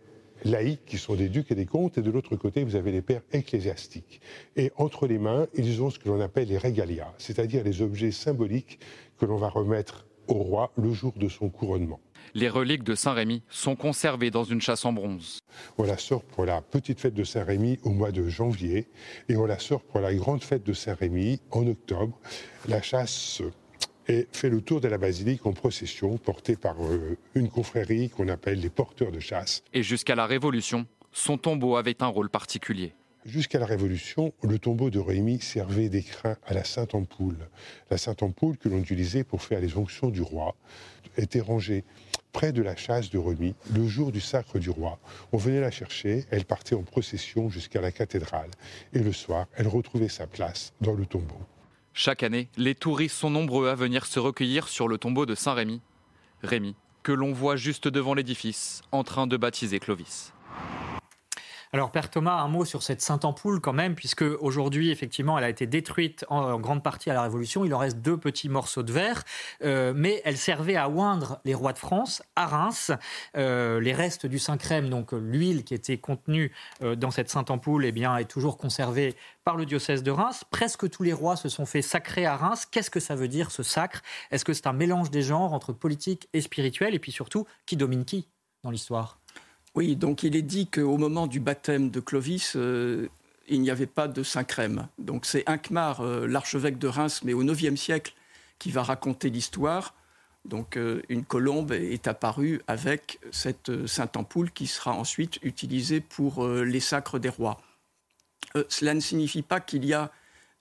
laïcs 0.43 0.85
qui 0.85 0.97
sont 0.97 1.15
des 1.15 1.29
ducs 1.29 1.51
et 1.51 1.55
des 1.55 1.65
comtes, 1.65 1.97
et 1.97 2.01
de 2.01 2.11
l'autre 2.11 2.35
côté, 2.35 2.63
vous 2.63 2.75
avez 2.75 2.91
les 2.91 3.01
pères 3.01 3.21
ecclésiastiques. 3.31 4.21
Et 4.55 4.71
entre 4.77 5.07
les 5.07 5.19
mains, 5.19 5.47
ils 5.53 5.81
ont 5.81 5.89
ce 5.89 5.99
que 5.99 6.09
l'on 6.09 6.21
appelle 6.21 6.47
les 6.47 6.57
regalia, 6.57 7.13
c'est-à-dire 7.17 7.63
les 7.63 7.81
objets 7.81 8.11
symboliques 8.11 8.79
que 9.19 9.25
l'on 9.25 9.37
va 9.37 9.49
remettre 9.49 10.05
au 10.27 10.35
roi 10.35 10.71
le 10.77 10.91
jour 10.91 11.13
de 11.15 11.29
son 11.29 11.49
couronnement. 11.49 11.99
Les 12.33 12.49
reliques 12.49 12.83
de 12.83 12.95
Saint-Rémy 12.95 13.43
sont 13.49 13.75
conservées 13.75 14.31
dans 14.31 14.43
une 14.43 14.61
chasse 14.61 14.85
en 14.85 14.93
bronze. 14.93 15.39
On 15.77 15.83
la 15.83 15.97
sort 15.97 16.23
pour 16.23 16.45
la 16.45 16.61
petite 16.61 16.99
fête 16.99 17.13
de 17.13 17.23
Saint-Rémy 17.23 17.79
au 17.83 17.91
mois 17.91 18.11
de 18.11 18.27
janvier 18.27 18.87
et 19.29 19.37
on 19.37 19.45
la 19.45 19.59
sort 19.59 19.83
pour 19.83 19.99
la 19.99 20.13
grande 20.13 20.43
fête 20.43 20.63
de 20.63 20.73
Saint-Rémy 20.73 21.39
en 21.51 21.67
octobre. 21.67 22.19
La 22.67 22.81
chasse 22.81 23.41
fait 24.05 24.49
le 24.49 24.61
tour 24.61 24.81
de 24.81 24.87
la 24.87 24.97
basilique 24.97 25.45
en 25.45 25.53
procession 25.53 26.17
portée 26.17 26.55
par 26.55 26.75
euh, 26.83 27.17
une 27.33 27.49
confrérie 27.49 28.09
qu'on 28.09 28.27
appelle 28.27 28.59
les 28.59 28.69
porteurs 28.69 29.11
de 29.11 29.19
chasse. 29.19 29.63
Et 29.73 29.83
jusqu'à 29.83 30.15
la 30.15 30.25
Révolution, 30.25 30.85
son 31.11 31.37
tombeau 31.37 31.75
avait 31.75 32.01
un 32.03 32.07
rôle 32.07 32.29
particulier. 32.29 32.93
Jusqu'à 33.25 33.57
la 33.57 33.65
Révolution, 33.65 34.33
le 34.43 34.59
tombeau 34.59 34.91
de 34.91 34.99
Rémy 34.99 35.41
servait 35.41 35.89
d'écrin 35.89 36.37
à 36.45 36.53
la 36.53 36.63
Sainte 36.63 36.93
Ampoule. 36.93 37.49
La 37.89 37.97
Sainte 37.97 38.21
Ampoule 38.21 38.55
que 38.55 38.69
l'on 38.69 38.77
utilisait 38.77 39.23
pour 39.23 39.41
faire 39.41 39.59
les 39.59 39.77
onctions 39.77 40.09
du 40.09 40.21
roi 40.21 40.55
était 41.17 41.39
rangée 41.39 41.83
près 42.33 42.51
de 42.51 42.61
la 42.61 42.75
chasse 42.75 43.09
de 43.09 43.17
Rémy 43.17 43.55
le 43.73 43.87
jour 43.87 44.11
du 44.11 44.21
sacre 44.21 44.59
du 44.59 44.69
roi. 44.69 44.99
On 45.31 45.37
venait 45.37 45.59
la 45.59 45.71
chercher, 45.71 46.25
elle 46.29 46.45
partait 46.45 46.75
en 46.75 46.83
procession 46.83 47.49
jusqu'à 47.49 47.81
la 47.81 47.91
cathédrale 47.91 48.51
et 48.93 48.99
le 48.99 49.11
soir, 49.11 49.47
elle 49.55 49.69
retrouvait 49.69 50.07
sa 50.07 50.27
place 50.27 50.73
dans 50.79 50.93
le 50.93 51.07
tombeau. 51.07 51.39
Chaque 51.93 52.21
année, 52.21 52.49
les 52.57 52.75
touristes 52.75 53.15
sont 53.15 53.31
nombreux 53.31 53.69
à 53.69 53.75
venir 53.75 54.05
se 54.05 54.19
recueillir 54.19 54.67
sur 54.67 54.87
le 54.87 54.99
tombeau 54.99 55.25
de 55.25 55.33
Saint-Rémy. 55.33 55.81
Rémy, 56.43 56.75
que 57.01 57.11
l'on 57.11 57.31
voit 57.31 57.55
juste 57.55 57.87
devant 57.87 58.13
l'édifice, 58.13 58.83
en 58.91 59.03
train 59.03 59.25
de 59.25 59.35
baptiser 59.35 59.79
Clovis. 59.79 60.31
Alors, 61.75 61.91
Père 61.91 62.09
Thomas, 62.09 62.35
un 62.35 62.47
mot 62.47 62.63
sur 62.63 62.83
cette 62.83 63.01
Sainte-Ampoule 63.01 63.59
quand 63.59 63.73
même, 63.73 63.95
puisque 63.95 64.21
aujourd'hui, 64.21 64.91
effectivement, 64.91 65.37
elle 65.37 65.43
a 65.43 65.49
été 65.49 65.67
détruite 65.67 66.23
en, 66.29 66.57
grande 66.57 66.81
partie 66.81 67.09
à 67.09 67.13
la 67.13 67.21
Révolution. 67.21 67.65
Il 67.65 67.73
en 67.73 67.79
reste 67.79 67.97
deux 67.97 68.15
petits 68.15 68.47
morceaux 68.47 68.81
de 68.81 68.93
verre, 68.93 69.25
euh, 69.61 69.91
mais 69.93 70.21
elle 70.23 70.37
servait 70.37 70.77
à 70.77 70.87
oindre 70.87 71.41
les 71.43 71.53
rois 71.53 71.73
de 71.73 71.77
France 71.77 72.23
à 72.37 72.45
Reims. 72.45 72.93
Euh, 73.35 73.81
les 73.81 73.91
restes 73.91 74.25
du 74.25 74.39
Saint-Crème, 74.39 74.87
donc 74.87 75.11
l'huile 75.11 75.65
qui 75.65 75.73
était 75.73 75.97
contenue 75.97 76.53
euh, 76.81 76.95
dans 76.95 77.11
cette 77.11 77.29
Sainte-Ampoule, 77.29 77.83
eh 77.83 77.91
bien, 77.91 78.15
est 78.15 78.23
toujours 78.23 78.57
conservée 78.57 79.13
par 79.43 79.57
le 79.57 79.65
diocèse 79.65 80.01
de 80.01 80.11
Reims. 80.11 80.45
Presque 80.49 80.89
tous 80.89 81.03
les 81.03 81.11
rois 81.11 81.35
se 81.35 81.49
sont 81.49 81.65
fait 81.65 81.81
sacrer 81.81 82.25
à 82.25 82.37
Reims. 82.37 82.65
Qu'est-ce 82.71 82.89
que 82.89 83.01
ça 83.01 83.15
veut 83.15 83.27
dire 83.27 83.51
ce 83.51 83.63
sacre? 83.63 84.01
Est-ce 84.31 84.45
que 84.45 84.53
c'est 84.53 84.67
un 84.67 84.71
mélange 84.71 85.11
des 85.11 85.23
genres 85.23 85.51
entre 85.51 85.73
politique 85.73 86.29
et 86.31 86.39
spirituel? 86.39 86.95
Et 86.95 86.99
puis 86.99 87.11
surtout, 87.11 87.45
qui 87.65 87.75
domine 87.75 88.05
qui 88.05 88.29
dans 88.63 88.71
l'histoire? 88.71 89.19
Oui, 89.75 89.97
donc 89.97 90.23
il 90.23 90.37
est 90.37 90.41
dit 90.41 90.67
qu'au 90.67 90.97
moment 90.97 91.27
du 91.27 91.41
baptême 91.41 91.89
de 91.89 91.99
Clovis, 91.99 92.53
euh, 92.55 93.09
il 93.49 93.59
n'y 93.61 93.69
avait 93.69 93.85
pas 93.85 94.07
de 94.07 94.23
Saint-Crème. 94.23 94.87
Donc 94.99 95.25
c'est 95.25 95.43
Inquemar, 95.49 95.99
euh, 95.99 96.27
l'archevêque 96.27 96.79
de 96.79 96.87
Reims, 96.87 97.21
mais 97.25 97.33
au 97.33 97.43
IXe 97.43 97.79
siècle, 97.79 98.13
qui 98.57 98.71
va 98.71 98.83
raconter 98.83 99.29
l'histoire. 99.29 99.93
Donc 100.45 100.77
euh, 100.77 101.01
une 101.09 101.25
colombe 101.25 101.73
est 101.73 102.07
apparue 102.07 102.61
avec 102.67 103.19
cette 103.31 103.85
sainte 103.85 104.15
ampoule 104.15 104.49
qui 104.51 104.65
sera 104.65 104.93
ensuite 104.93 105.39
utilisée 105.43 105.99
pour 105.99 106.47
les 106.47 106.79
sacres 106.79 107.19
des 107.19 107.29
rois. 107.29 107.59
cela 108.69 108.93
ne 108.93 109.01
signifie 109.01 109.41
pas 109.41 109.59
qu'il 109.59 109.83
y 109.83 109.93
a 109.93 110.11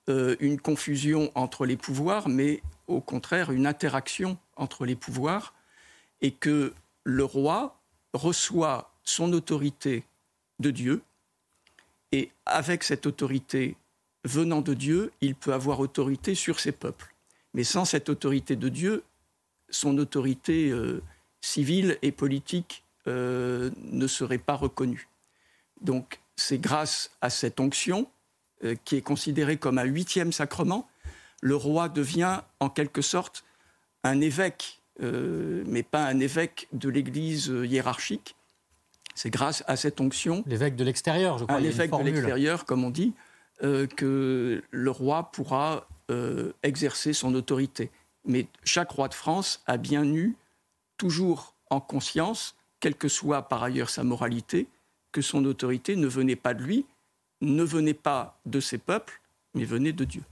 une 0.09 0.61
confusion 0.61 1.31
entre 1.35 1.65
les 1.65 1.77
pouvoirs, 1.77 2.29
mais 2.29 2.63
au 2.89 3.01
contraire 3.01 3.53
une 3.53 3.67
interaction 3.67 4.37
entre 4.57 4.85
les 4.85 4.97
pouvoirs, 4.97 5.55
et 6.21 6.33
que 6.33 6.75
le 7.05 7.25
roi 7.25 7.81
reçoit 8.13 8.94
son 9.05 9.33
autorité 9.33 10.05
de 10.59 10.71
Dieu, 10.71 11.03
et 12.13 12.31
avec 12.47 12.85
cette 12.85 13.07
autorité 13.07 13.77
venant 14.25 14.61
de 14.61 14.75
Dieu, 14.75 15.13
il 15.21 15.35
peut 15.35 15.53
avoir 15.53 15.81
autorité 15.81 16.35
sur 16.35 16.61
ses 16.61 16.73
peuples. 16.73 17.15
Mais 17.55 17.65
sans 17.65 17.85
cette 17.85 18.09
autorité 18.09 18.57
de 18.57 18.69
Dieu, 18.69 19.05
son 19.69 19.99
autorité 19.99 20.71
euh, 20.71 21.03
civile 21.41 21.99
et 22.03 22.13
politique 22.13 22.85
euh, 23.07 23.71
ne 23.79 24.07
serait 24.07 24.39
pas 24.39 24.55
reconnue. 24.55 25.09
Donc 25.81 26.21
c'est 26.37 26.59
grâce 26.59 27.11
à 27.21 27.31
cette 27.31 27.61
onction, 27.61 28.09
euh, 28.65 28.75
qui 28.85 28.97
est 28.97 29.03
considérée 29.03 29.57
comme 29.57 29.79
un 29.79 29.85
huitième 29.85 30.33
sacrement, 30.33 30.89
le 31.43 31.57
roi 31.57 31.89
devient 31.89 32.41
en 32.61 32.71
quelque 32.71 33.03
sorte 33.03 33.45
un 34.03 34.21
évêque, 34.21 34.81
mais 35.01 35.83
pas 35.83 36.07
un 36.07 36.21
évêque 36.21 36.69
de 36.73 36.89
l'Église 36.89 37.47
hiérarchique, 37.47 38.35
c'est 39.15 39.31
grâce 39.31 39.63
à 39.67 39.77
cette 39.77 40.01
onction. 40.01 40.43
L'évêque 40.47 40.77
de 40.77 40.85
l'extérieur, 40.85 41.39
je 41.39 41.45
crois. 41.45 41.57
À 41.57 41.61
l'évêque 41.61 41.91
de 41.91 42.03
l'extérieur, 42.03 42.65
comme 42.65 42.85
on 42.85 42.91
dit, 42.91 43.13
euh, 43.63 43.87
que 43.87 44.63
le 44.71 44.91
roi 44.91 45.31
pourra 45.33 45.87
euh, 46.11 46.53
exercer 46.63 47.13
son 47.13 47.35
autorité. 47.35 47.91
Mais 48.25 48.47
chaque 48.65 48.91
roi 48.91 49.09
de 49.09 49.15
France 49.15 49.63
a 49.67 49.77
bien 49.77 50.05
eu, 50.05 50.37
toujours 50.97 51.55
en 51.71 51.81
conscience, 51.81 52.57
quelle 52.81 52.95
que 52.95 53.09
soit 53.09 53.43
par 53.43 53.63
ailleurs 53.63 53.91
sa 53.91 54.03
moralité, 54.03 54.67
que 55.13 55.23
son 55.23 55.45
autorité 55.45 55.97
ne 55.97 56.07
venait 56.07 56.37
pas 56.37 56.55
de 56.55 56.63
lui, 56.63 56.87
ne 57.41 57.63
venait 57.63 57.95
pas 57.95 58.39
de 58.47 58.61
ces 58.61 58.79
peuples, 58.79 59.21
mais 59.55 59.65
venait 59.65 59.93
de 59.93 60.05
Dieu. 60.05 60.23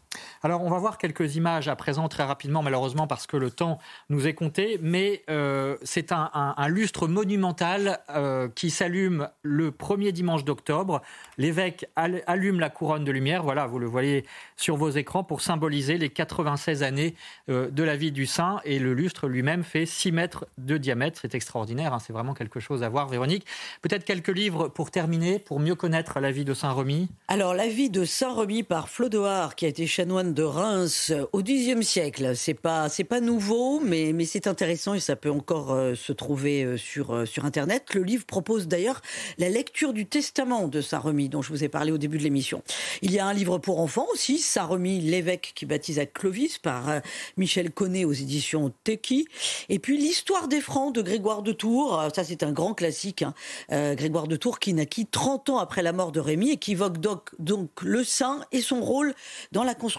Alors, 0.42 0.62
on 0.62 0.70
va 0.70 0.78
voir 0.78 0.98
quelques 0.98 1.36
images 1.36 1.68
à 1.68 1.76
présent 1.76 2.08
très 2.08 2.24
rapidement, 2.24 2.62
malheureusement, 2.62 3.06
parce 3.06 3.26
que 3.26 3.36
le 3.36 3.50
temps 3.50 3.78
nous 4.08 4.26
est 4.26 4.34
compté. 4.34 4.78
Mais 4.82 5.22
euh, 5.30 5.76
c'est 5.82 6.10
un, 6.12 6.68
lustre 6.68 7.06
monumental 7.06 8.00
euh, 8.10 8.48
qui 8.54 8.70
s'allume 8.70 9.28
le 9.42 9.70
premier 9.70 10.10
dimanche 10.10 10.44
d'octobre. 10.44 11.00
L'évêque 11.38 11.86
allume 11.96 12.60
la 12.60 12.70
couronne 12.70 13.04
de 13.04 13.12
lumière. 13.12 13.42
Voilà, 13.42 13.66
vous 13.66 13.78
le 13.78 13.86
voyez 13.86 14.24
sur 14.56 14.76
vos 14.76 14.90
écrans 14.90 15.22
pour 15.22 15.40
symboliser 15.40 15.96
les 15.96 16.08
96 16.08 16.82
années 16.82 17.14
euh, 17.48 17.70
de 17.70 17.82
la 17.82 17.96
vie 17.96 18.12
du 18.12 18.26
saint. 18.26 18.60
Et 18.64 18.78
le 18.78 18.94
lustre 18.94 19.28
lui-même 19.28 19.62
fait 19.62 19.86
6 19.86 20.12
mètres 20.12 20.46
de 20.58 20.76
diamètre. 20.76 21.20
C'est 21.22 21.34
extraordinaire. 21.34 21.94
Hein. 21.94 21.98
c'est 22.00 22.12
vraiment 22.12 22.34
quelque 22.34 22.58
chose 22.58 22.82
à 22.82 22.88
voir, 22.88 23.08
Véronique. 23.08 23.46
Peut-être 23.80 24.04
quelques 24.04 24.28
livres 24.28 24.68
pour 24.68 24.90
terminer, 24.90 25.38
pour 25.38 25.60
mieux 25.60 25.74
connaître 25.74 26.18
la 26.18 26.32
vie 26.32 26.44
de 26.44 26.54
Saint 26.54 26.72
Remy. 26.72 27.08
Alors, 27.28 27.54
la 27.54 27.68
vie 27.68 27.90
de 27.90 28.04
Saint 28.04 28.32
Remy 28.32 28.64
par 28.64 28.88
Flodoard, 28.88 29.54
qui 29.54 29.66
a 29.66 29.68
été 29.68 29.86
de 30.04 30.42
Reims 30.42 31.12
au 31.32 31.42
Xe 31.42 31.80
siècle. 31.82 32.32
C'est 32.34 32.54
pas 32.54 32.88
pas 33.08 33.20
nouveau, 33.20 33.78
mais 33.78 34.12
mais 34.12 34.24
c'est 34.24 34.48
intéressant 34.48 34.94
et 34.94 35.00
ça 35.00 35.14
peut 35.14 35.30
encore 35.30 35.72
euh, 35.72 35.94
se 35.94 36.12
trouver 36.12 36.64
euh, 36.64 36.76
sur 36.76 37.14
euh, 37.14 37.24
sur 37.24 37.44
internet. 37.44 37.94
Le 37.94 38.02
livre 38.02 38.24
propose 38.26 38.66
d'ailleurs 38.66 39.00
la 39.38 39.48
lecture 39.48 39.92
du 39.92 40.06
testament 40.06 40.66
de 40.66 40.80
Saint 40.80 40.98
Remy 40.98 41.28
dont 41.28 41.40
je 41.40 41.50
vous 41.50 41.62
ai 41.62 41.68
parlé 41.68 41.92
au 41.92 41.98
début 41.98 42.18
de 42.18 42.24
l'émission. 42.24 42.64
Il 43.00 43.12
y 43.12 43.20
a 43.20 43.26
un 43.26 43.32
livre 43.32 43.58
pour 43.58 43.78
enfants 43.78 44.06
aussi, 44.12 44.38
Saint 44.38 44.64
Remy 44.64 45.00
l'évêque 45.00 45.52
qui 45.54 45.66
baptise 45.66 46.00
à 46.00 46.06
Clovis 46.06 46.58
par 46.58 47.00
Michel 47.36 47.70
Connet 47.70 48.04
aux 48.04 48.12
éditions 48.12 48.72
Teki. 48.82 49.28
Et 49.68 49.78
puis 49.78 49.98
l'histoire 49.98 50.48
des 50.48 50.60
Francs 50.60 50.92
de 50.92 51.02
Grégoire 51.02 51.42
de 51.42 51.52
Tours. 51.52 52.02
Ça 52.14 52.24
c'est 52.24 52.42
un 52.42 52.52
grand 52.52 52.74
classique. 52.74 53.22
Hein. 53.22 53.94
Grégoire 53.94 54.26
de 54.26 54.34
Tours 54.34 54.58
qui 54.58 54.74
naquit 54.74 55.06
30 55.06 55.50
ans 55.50 55.58
après 55.58 55.82
la 55.82 55.92
mort 55.92 56.10
de 56.10 56.18
Rémy 56.18 56.50
et 56.50 56.56
qui 56.56 56.72
évoque 56.72 56.98
donc, 56.98 57.30
donc 57.38 57.70
le 57.82 58.02
saint 58.02 58.40
et 58.50 58.60
son 58.60 58.80
rôle 58.80 59.14
dans 59.52 59.62
la 59.62 59.74
construction 59.74 59.91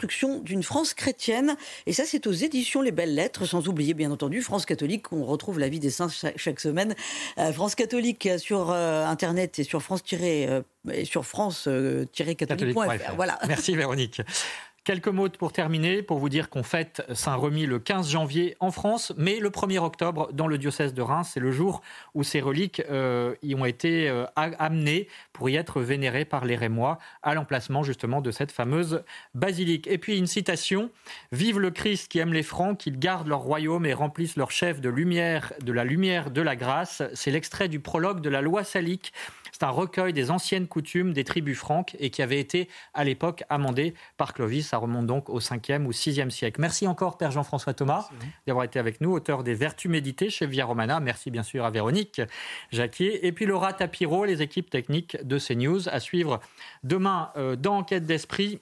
d'une 0.44 0.64
France 0.64 0.94
chrétienne. 0.94 1.56
Et 1.86 1.94
ça, 1.94 2.04
c'est 2.06 2.28
aux 2.28 2.32
éditions 2.32 2.82
Les 2.82 2.92
Belles 2.92 3.16
Lettres, 3.16 3.46
sans 3.46 3.68
oublier 3.68 3.94
bien 3.94 4.12
entendu 4.12 4.42
France 4.42 4.66
catholique. 4.66 5.12
On 5.12 5.26
retrouve 5.26 5.60
la 5.60 5.70
vie 5.70 5.80
des 5.80 5.90
saints 5.90 6.10
chaque, 6.36 6.60
semaine. 6.60 6.96
Euh, 7.38 7.52
France 7.54 7.76
catholique 7.76 8.30
sur 8.38 8.72
euh, 8.72 9.06
Internet 9.06 9.60
et 9.60 9.64
sur 9.64 9.82
France- 9.82 10.02
euh, 10.14 10.62
sur 11.04 11.26
France-catholique.fr. 11.26 13.16
Voilà. 13.16 13.40
Merci 13.48 13.76
Véronique. 13.76 14.22
Quelques 14.86 15.08
mots 15.08 15.30
pour 15.30 15.54
terminer, 15.54 16.04
pour 16.04 16.18
vous 16.20 16.28
dire 16.28 16.50
qu'on 16.50 16.62
fête 16.62 17.04
Saint-Remy 17.14 17.68
le 17.68 17.80
15 17.80 18.10
janvier 18.10 18.58
en 18.60 18.70
France, 18.70 19.14
mais 19.16 19.40
le 19.40 19.50
1er 19.50 19.78
octobre 19.78 20.30
dans 20.34 20.46
le 20.46 20.58
diocèse 20.58 20.94
de 20.94 21.02
Reims, 21.02 21.32
c'est 21.34 21.40
le 21.40 21.54
jour 21.54 21.82
où 22.16 22.24
ces 22.24 22.42
reliques 22.42 22.82
euh, 22.92 23.34
y 23.44 23.56
ont 23.56 23.64
été 23.64 24.10
euh, 24.10 24.26
amenées 24.36 25.08
pour 25.32 25.50
y 25.50 25.56
être 25.56 25.80
vénérées 25.80 26.26
par 26.26 26.44
les 26.44 26.58
Rémois 26.58 27.00
à 27.22 27.34
l'emplacement 27.34 27.82
justement 27.84 28.20
de 28.20 28.30
cette 28.30 28.52
fameuse 28.52 29.06
basilique. 29.36 29.88
Et 29.88 29.98
puis 29.98 30.18
une 30.18 30.28
citation 30.28 30.90
Vive 31.32 31.60
le 31.60 31.72
Christ 31.72 32.12
qui 32.12 32.20
aime 32.20 32.34
les 32.34 32.44
Francs, 32.44 32.78
qu'ils 32.78 33.00
gardent 33.00 33.30
leur 33.30 33.40
royaume 33.40 33.86
et 33.86 33.94
remplissent 33.94 34.36
leur 34.36 34.52
chef 34.52 34.82
de 34.82 34.90
lumière, 34.90 35.54
de 35.62 35.72
la 35.72 35.86
lumière 35.86 36.30
de 36.30 36.42
la 36.42 36.58
grâce. 36.58 37.04
C'est 37.14 37.32
l'extrait 37.32 37.70
du 37.70 37.80
prologue 37.80 38.20
de 38.20 38.30
la 38.30 38.42
loi 38.42 38.66
salique 38.66 39.14
c'est 39.54 39.64
un 39.64 39.70
recueil 39.70 40.14
des 40.14 40.32
anciennes 40.32 40.68
coutumes 40.68 41.14
des 41.14 41.24
tribus 41.24 41.58
franques 41.58 41.96
et 42.00 42.10
qui 42.10 42.22
avait 42.22 42.40
été 42.40 42.68
à 42.94 43.04
l'époque 43.04 43.44
amendé 43.50 43.94
par 44.18 44.34
Clovis. 44.34 44.68
Ça 44.68 44.78
remonte 44.78 45.06
donc 45.06 45.30
au 45.30 45.40
5e 45.40 45.86
ou 45.86 45.92
6e 45.92 46.32
siècle. 46.32 46.60
Merci 46.60 46.88
encore, 46.88 47.18
Père 47.18 47.32
Jean-François 47.32 47.74
Thomas, 47.74 48.10
d'avoir 48.48 48.66
été 48.66 48.80
avec 48.80 49.00
nous, 49.00 49.12
auteur 49.12 49.44
des 49.44 49.54
Vertus 49.54 49.92
méditées 49.92 50.32
chez 50.32 50.48
Via 50.48 50.66
Romana. 50.66 51.00
Merci 51.00 51.30
bien 51.30 51.44
sûr 51.44 51.66
à 51.66 51.70
Véronique 51.70 52.22
Jacquier. 52.72 53.26
Et 53.28 53.32
puis 53.32 53.46
Laura 53.46 53.74
Tapiro, 53.74 54.26
les 54.26 54.42
équipes 54.42 54.70
techniques 54.70 55.18
de 55.24 55.38
CNews. 55.38 55.88
À 55.88 56.00
suivre 56.00 56.40
demain 56.84 57.32
euh, 57.38 57.56
dans 57.56 57.78
Enquête 57.78 58.06
d'Esprit. 58.06 58.60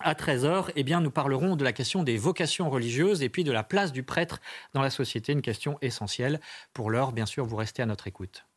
À 0.00 0.14
13h, 0.14 0.70
eh 0.76 0.84
bien, 0.84 1.00
nous 1.00 1.10
parlerons 1.10 1.56
de 1.56 1.64
la 1.64 1.72
question 1.72 2.04
des 2.04 2.16
vocations 2.16 2.70
religieuses 2.70 3.22
et 3.22 3.28
puis 3.28 3.42
de 3.42 3.50
la 3.50 3.64
place 3.64 3.92
du 3.92 4.04
prêtre 4.04 4.40
dans 4.72 4.80
la 4.80 4.90
société, 4.90 5.32
une 5.32 5.42
question 5.42 5.76
essentielle. 5.82 6.40
Pour 6.72 6.90
l'heure, 6.90 7.10
bien 7.10 7.26
sûr, 7.26 7.44
vous 7.44 7.56
restez 7.56 7.82
à 7.82 7.86
notre 7.86 8.06
écoute. 8.06 8.47